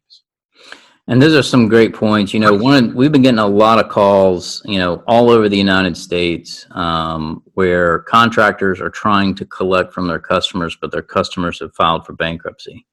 And 1.11 1.21
those 1.21 1.35
are 1.35 1.43
some 1.43 1.67
great 1.67 1.93
points. 1.93 2.33
You 2.33 2.39
know, 2.39 2.55
one 2.55 2.95
we've 2.95 3.11
been 3.11 3.23
getting 3.23 3.41
a 3.41 3.47
lot 3.47 3.85
of 3.85 3.91
calls, 3.91 4.63
you 4.65 4.79
know, 4.79 5.03
all 5.09 5.29
over 5.29 5.49
the 5.49 5.59
United 5.59 5.97
States, 5.97 6.67
um, 6.71 7.43
where 7.55 7.99
contractors 7.99 8.81
are 8.81 8.91
trying 8.91 9.35
to 9.35 9.45
collect 9.45 9.93
from 9.93 10.07
their 10.07 10.21
customers, 10.21 10.79
but 10.81 10.93
their 10.93 11.03
customers 11.03 11.59
have 11.59 11.75
filed 11.75 12.07
for 12.07 12.13
bankruptcy. 12.13 12.87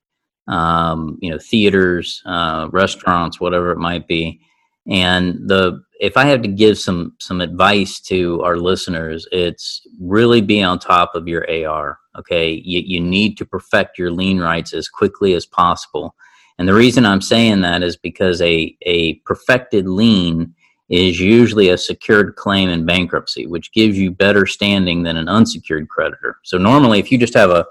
Um, 0.47 1.19
you 1.21 1.29
know, 1.29 1.37
theaters, 1.37 2.23
uh, 2.25 2.69
restaurants, 2.71 3.39
whatever 3.39 3.71
it 3.71 3.77
might 3.77 4.07
be, 4.07 4.41
and 4.87 5.47
the 5.47 5.83
if 5.99 6.17
I 6.17 6.25
have 6.25 6.41
to 6.41 6.47
give 6.47 6.79
some 6.79 7.13
some 7.19 7.39
advice 7.39 7.99
to 8.01 8.41
our 8.41 8.57
listeners, 8.57 9.27
it's 9.31 9.85
really 9.99 10.41
be 10.41 10.63
on 10.63 10.79
top 10.79 11.13
of 11.13 11.27
your 11.27 11.45
AR. 11.47 11.99
Okay, 12.17 12.49
you, 12.65 12.79
you 12.79 12.99
need 12.99 13.37
to 13.37 13.45
perfect 13.45 13.99
your 13.99 14.09
lien 14.09 14.39
rights 14.39 14.73
as 14.73 14.89
quickly 14.89 15.35
as 15.35 15.45
possible. 15.45 16.15
And 16.59 16.67
the 16.67 16.73
reason 16.73 17.05
I'm 17.05 17.21
saying 17.21 17.61
that 17.61 17.83
is 17.83 17.97
because 17.97 18.41
a, 18.41 18.75
a 18.81 19.15
perfected 19.25 19.87
lien 19.87 20.53
is 20.89 21.19
usually 21.19 21.69
a 21.69 21.77
secured 21.77 22.35
claim 22.35 22.69
in 22.69 22.85
bankruptcy, 22.85 23.45
which 23.45 23.71
gives 23.73 23.97
you 23.97 24.09
better 24.09 24.45
standing 24.45 25.03
than 25.03 25.17
an 25.17 25.27
unsecured 25.27 25.89
creditor. 25.89 26.37
So 26.43 26.57
normally, 26.57 26.99
if 26.99 27.11
you 27.11 27.17
just 27.17 27.33
have 27.33 27.49
a, 27.49 27.65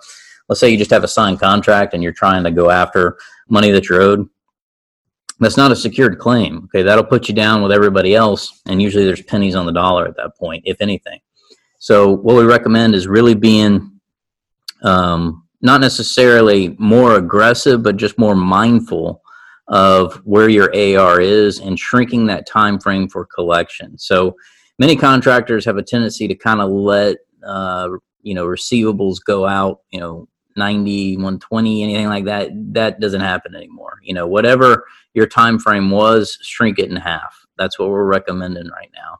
let's 0.48 0.60
say 0.60 0.68
you 0.68 0.76
just 0.76 0.90
have 0.90 1.04
a 1.04 1.08
signed 1.08 1.40
contract 1.40 1.94
and 1.94 2.02
you're 2.02 2.12
trying 2.12 2.44
to 2.44 2.50
go 2.50 2.70
after 2.70 3.18
money 3.48 3.70
that 3.70 3.88
you're 3.88 4.02
owed, 4.02 4.28
that's 5.40 5.56
not 5.56 5.72
a 5.72 5.76
secured 5.76 6.18
claim. 6.18 6.64
Okay, 6.64 6.82
that'll 6.82 7.04
put 7.04 7.28
you 7.28 7.34
down 7.34 7.62
with 7.62 7.72
everybody 7.72 8.14
else, 8.14 8.62
and 8.66 8.80
usually 8.80 9.04
there's 9.04 9.22
pennies 9.22 9.54
on 9.54 9.66
the 9.66 9.72
dollar 9.72 10.06
at 10.06 10.16
that 10.16 10.36
point, 10.36 10.62
if 10.66 10.80
anything. 10.80 11.20
So 11.78 12.10
what 12.10 12.36
we 12.36 12.44
recommend 12.44 12.94
is 12.94 13.06
really 13.06 13.34
being 13.34 14.00
um, 14.82 15.45
not 15.62 15.80
necessarily 15.80 16.76
more 16.78 17.16
aggressive, 17.16 17.82
but 17.82 17.96
just 17.96 18.18
more 18.18 18.34
mindful 18.34 19.22
of 19.68 20.16
where 20.24 20.48
your 20.48 20.70
AR 20.74 21.20
is 21.20 21.58
and 21.58 21.78
shrinking 21.78 22.26
that 22.26 22.46
time 22.46 22.78
frame 22.78 23.08
for 23.08 23.26
collection. 23.26 23.98
So 23.98 24.36
many 24.78 24.96
contractors 24.96 25.64
have 25.64 25.76
a 25.76 25.82
tendency 25.82 26.28
to 26.28 26.34
kind 26.34 26.60
of 26.60 26.70
let 26.70 27.18
uh, 27.44 27.88
you 28.22 28.34
know 28.34 28.46
receivables 28.46 29.18
go 29.24 29.46
out, 29.46 29.80
you 29.90 30.00
know, 30.00 30.28
90, 30.56 31.16
120, 31.16 31.82
anything 31.82 32.08
like 32.08 32.24
that. 32.24 32.50
That 32.72 33.00
doesn't 33.00 33.20
happen 33.20 33.54
anymore. 33.54 33.98
You 34.02 34.14
know, 34.14 34.26
whatever 34.26 34.84
your 35.14 35.26
time 35.26 35.58
frame 35.58 35.90
was, 35.90 36.38
shrink 36.42 36.78
it 36.78 36.90
in 36.90 36.96
half. 36.96 37.46
That's 37.58 37.78
what 37.78 37.88
we're 37.88 38.04
recommending 38.04 38.68
right 38.68 38.90
now. 38.94 39.18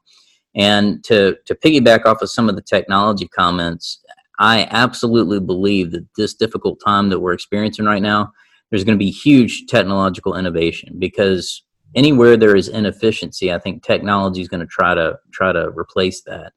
And 0.55 1.05
to 1.05 1.37
to 1.44 1.55
piggyback 1.55 2.07
off 2.07 2.22
of 2.22 2.31
some 2.31 2.49
of 2.49 2.57
the 2.57 2.62
technology 2.62 3.29
comments, 3.29 4.03
I 4.38 4.66
absolutely 4.70 5.40
believe 5.40 5.92
that 5.92 6.07
this 6.16 6.35
difficult 6.35 6.81
time 6.85 7.09
that 7.09 7.20
we're 7.20 7.33
experiencing 7.33 7.87
right 7.87 8.03
now 8.03 8.33
there's 8.70 8.85
going 8.85 8.99
to 8.99 9.05
be 9.05 9.11
huge 9.11 9.66
technological 9.66 10.37
innovation 10.37 10.96
because 10.99 11.62
anywhere 11.94 12.37
there 12.37 12.57
is 12.57 12.68
inefficiency, 12.68 13.53
I 13.53 13.59
think 13.59 13.83
technology 13.83 14.40
is 14.40 14.49
going 14.49 14.61
to 14.61 14.66
try 14.66 14.94
to 14.94 15.18
try 15.33 15.53
to 15.53 15.70
replace 15.70 16.22
that. 16.22 16.53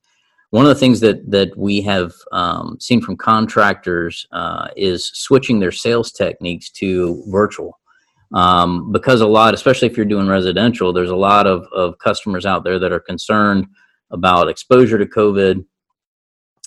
One 0.51 0.65
of 0.65 0.69
the 0.69 0.79
things 0.79 0.99
that 1.01 1.29
that 1.29 1.55
we 1.55 1.81
have 1.81 2.13
um, 2.31 2.77
seen 2.79 3.01
from 3.01 3.17
contractors 3.17 4.25
uh, 4.31 4.69
is 4.75 5.11
switching 5.13 5.59
their 5.59 5.71
sales 5.71 6.11
techniques 6.11 6.71
to 6.71 7.23
virtual. 7.27 7.79
Um, 8.33 8.91
because 8.91 9.21
a 9.21 9.27
lot, 9.27 9.55
especially 9.55 9.87
if 9.87 9.97
you're 9.97 10.05
doing 10.05 10.27
residential, 10.27 10.93
there's 10.93 11.09
a 11.09 11.15
lot 11.15 11.47
of, 11.47 11.65
of 11.73 11.97
customers 11.97 12.45
out 12.45 12.63
there 12.63 12.77
that 12.77 12.91
are 12.91 12.99
concerned 12.99 13.65
about 14.11 14.49
exposure 14.49 14.99
to 14.99 15.05
COVID. 15.05 15.65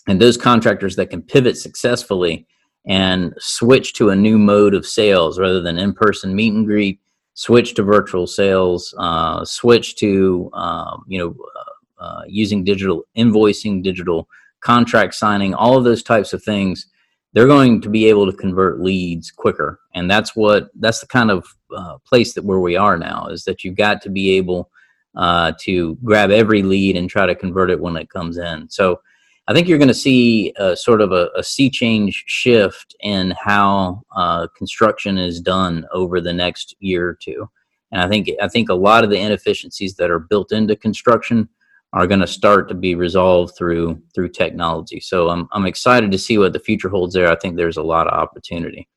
And 0.08 0.20
those 0.20 0.36
contractors 0.36 0.96
that 0.96 1.10
can 1.10 1.22
pivot 1.22 1.56
successfully 1.56 2.46
and 2.86 3.34
switch 3.38 3.94
to 3.94 4.10
a 4.10 4.16
new 4.16 4.38
mode 4.38 4.74
of 4.74 4.86
sales 4.86 5.38
rather 5.38 5.60
than 5.60 5.78
in-person 5.78 6.34
meet 6.34 6.52
and 6.52 6.66
greet 6.66 7.00
switch 7.34 7.74
to 7.74 7.82
virtual 7.82 8.26
sales 8.26 8.92
uh, 8.98 9.44
switch 9.44 9.94
to 9.96 10.50
um, 10.52 11.04
you 11.06 11.18
know 11.18 11.36
uh, 11.56 12.02
uh, 12.02 12.22
using 12.26 12.64
digital 12.64 13.04
invoicing 13.16 13.82
digital 13.84 14.28
contract 14.60 15.14
signing 15.14 15.54
all 15.54 15.78
of 15.78 15.84
those 15.84 16.02
types 16.02 16.32
of 16.32 16.42
things 16.42 16.88
they're 17.32 17.46
going 17.46 17.80
to 17.80 17.88
be 17.88 18.06
able 18.06 18.30
to 18.30 18.36
convert 18.36 18.80
leads 18.80 19.30
quicker. 19.30 19.80
And 19.94 20.10
that's 20.10 20.36
what 20.36 20.70
that's 20.78 21.00
the 21.00 21.06
kind 21.06 21.30
of 21.30 21.46
uh, 21.74 21.98
place 22.04 22.34
that 22.34 22.44
where 22.44 22.60
we 22.60 22.76
are 22.76 22.98
now 22.98 23.28
is 23.28 23.44
that 23.44 23.64
you've 23.64 23.76
got 23.76 24.02
to 24.02 24.10
be 24.10 24.36
able 24.36 24.70
uh, 25.14 25.52
to 25.60 25.96
grab 26.04 26.30
every 26.30 26.62
lead 26.62 26.96
and 26.96 27.08
try 27.08 27.26
to 27.26 27.34
convert 27.34 27.70
it 27.70 27.80
when 27.80 27.96
it 27.96 28.10
comes 28.10 28.38
in. 28.38 28.68
So 28.68 29.00
I 29.48 29.52
think 29.52 29.66
you're 29.66 29.78
going 29.78 29.88
to 29.88 29.94
see 29.94 30.52
a, 30.57 30.76
sort 30.76 31.00
of 31.00 31.12
a, 31.12 31.28
a 31.37 31.42
sea 31.42 31.68
change 31.68 32.24
shift 32.26 32.94
in 33.00 33.33
how 33.33 34.02
uh, 34.16 34.46
construction 34.57 35.18
is 35.18 35.40
done 35.40 35.87
over 35.92 36.20
the 36.20 36.33
next 36.33 36.76
year 36.78 37.09
or 37.09 37.14
two. 37.14 37.48
And 37.90 38.00
I 38.00 38.09
think 38.09 38.31
I 38.40 38.48
think 38.48 38.68
a 38.68 38.74
lot 38.74 39.05
of 39.05 39.11
the 39.11 39.18
inefficiencies 39.18 39.94
that 39.96 40.11
are 40.11 40.18
built 40.18 40.52
into 40.52 40.76
construction 40.76 41.48
are 41.92 42.07
going 42.07 42.20
to 42.20 42.26
start 42.26 42.68
to 42.68 42.74
be 42.74 42.94
resolved 42.94 43.55
through 43.57 44.00
through 44.14 44.31
technology. 44.31 44.98
So 45.00 45.28
I'm 45.28 45.46
I'm 45.52 45.66
excited 45.66 46.11
to 46.11 46.18
see 46.18 46.38
what 46.38 46.55
the 46.55 46.59
future 46.61 46.88
holds 46.88 47.12
there. 47.12 47.31
I 47.31 47.37
think 47.37 47.57
there's 47.57 47.76
a 47.76 47.83
lot 47.83 48.07
of 48.07 48.18
opportunity. 48.18 48.88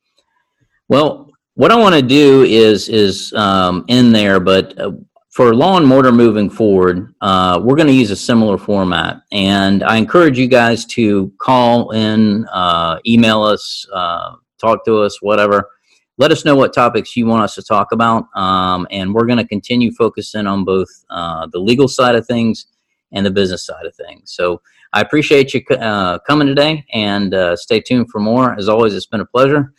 Well, 0.88 1.30
what 1.54 1.72
I 1.72 1.76
want 1.76 1.94
to 1.94 2.02
do 2.02 2.44
is 2.44 2.88
is 2.88 3.32
um, 3.34 3.84
in 3.88 4.12
there, 4.12 4.40
but 4.40 4.78
uh, 4.78 4.92
for 5.36 5.54
Law 5.54 5.76
and 5.76 5.86
Mortar 5.86 6.12
moving 6.12 6.48
forward, 6.48 7.14
uh, 7.20 7.60
we're 7.62 7.76
going 7.76 7.88
to 7.88 7.92
use 7.92 8.10
a 8.10 8.16
similar 8.16 8.56
format. 8.56 9.20
And 9.32 9.84
I 9.84 9.98
encourage 9.98 10.38
you 10.38 10.48
guys 10.48 10.86
to 10.86 11.30
call 11.36 11.90
in, 11.90 12.46
uh, 12.46 13.00
email 13.06 13.42
us, 13.42 13.86
uh, 13.92 14.36
talk 14.58 14.82
to 14.86 15.02
us, 15.02 15.20
whatever. 15.20 15.68
Let 16.16 16.32
us 16.32 16.46
know 16.46 16.56
what 16.56 16.72
topics 16.72 17.14
you 17.18 17.26
want 17.26 17.42
us 17.42 17.54
to 17.56 17.62
talk 17.62 17.92
about. 17.92 18.34
Um, 18.34 18.86
and 18.90 19.14
we're 19.14 19.26
going 19.26 19.36
to 19.36 19.46
continue 19.46 19.92
focusing 19.92 20.46
on 20.46 20.64
both 20.64 20.88
uh, 21.10 21.48
the 21.52 21.58
legal 21.58 21.86
side 21.86 22.14
of 22.14 22.26
things 22.26 22.68
and 23.12 23.26
the 23.26 23.30
business 23.30 23.66
side 23.66 23.84
of 23.84 23.94
things. 23.94 24.32
So 24.32 24.62
I 24.94 25.02
appreciate 25.02 25.52
you 25.52 25.62
uh, 25.76 26.18
coming 26.20 26.46
today 26.46 26.82
and 26.94 27.34
uh, 27.34 27.56
stay 27.56 27.80
tuned 27.80 28.10
for 28.10 28.20
more. 28.20 28.54
As 28.54 28.70
always, 28.70 28.94
it's 28.94 29.04
been 29.04 29.20
a 29.20 29.26
pleasure. 29.26 29.74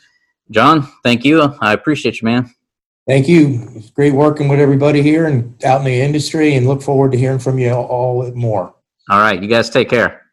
John, 0.51 0.87
thank 1.01 1.25
you. 1.25 1.41
I 1.61 1.73
appreciate 1.73 2.21
you, 2.21 2.25
man. 2.27 2.53
Thank 3.07 3.29
you. 3.29 3.65
It's 3.73 3.89
great 3.89 4.13
working 4.13 4.49
with 4.49 4.59
everybody 4.59 5.01
here 5.01 5.27
and 5.27 5.63
out 5.63 5.79
in 5.79 5.85
the 5.85 6.01
industry 6.01 6.55
and 6.55 6.67
look 6.67 6.81
forward 6.81 7.13
to 7.13 7.17
hearing 7.17 7.39
from 7.39 7.57
you 7.57 7.71
all 7.71 8.29
more. 8.33 8.75
All 9.09 9.19
right. 9.19 9.41
You 9.41 9.47
guys 9.47 9.69
take 9.69 9.89
care. 9.89 10.26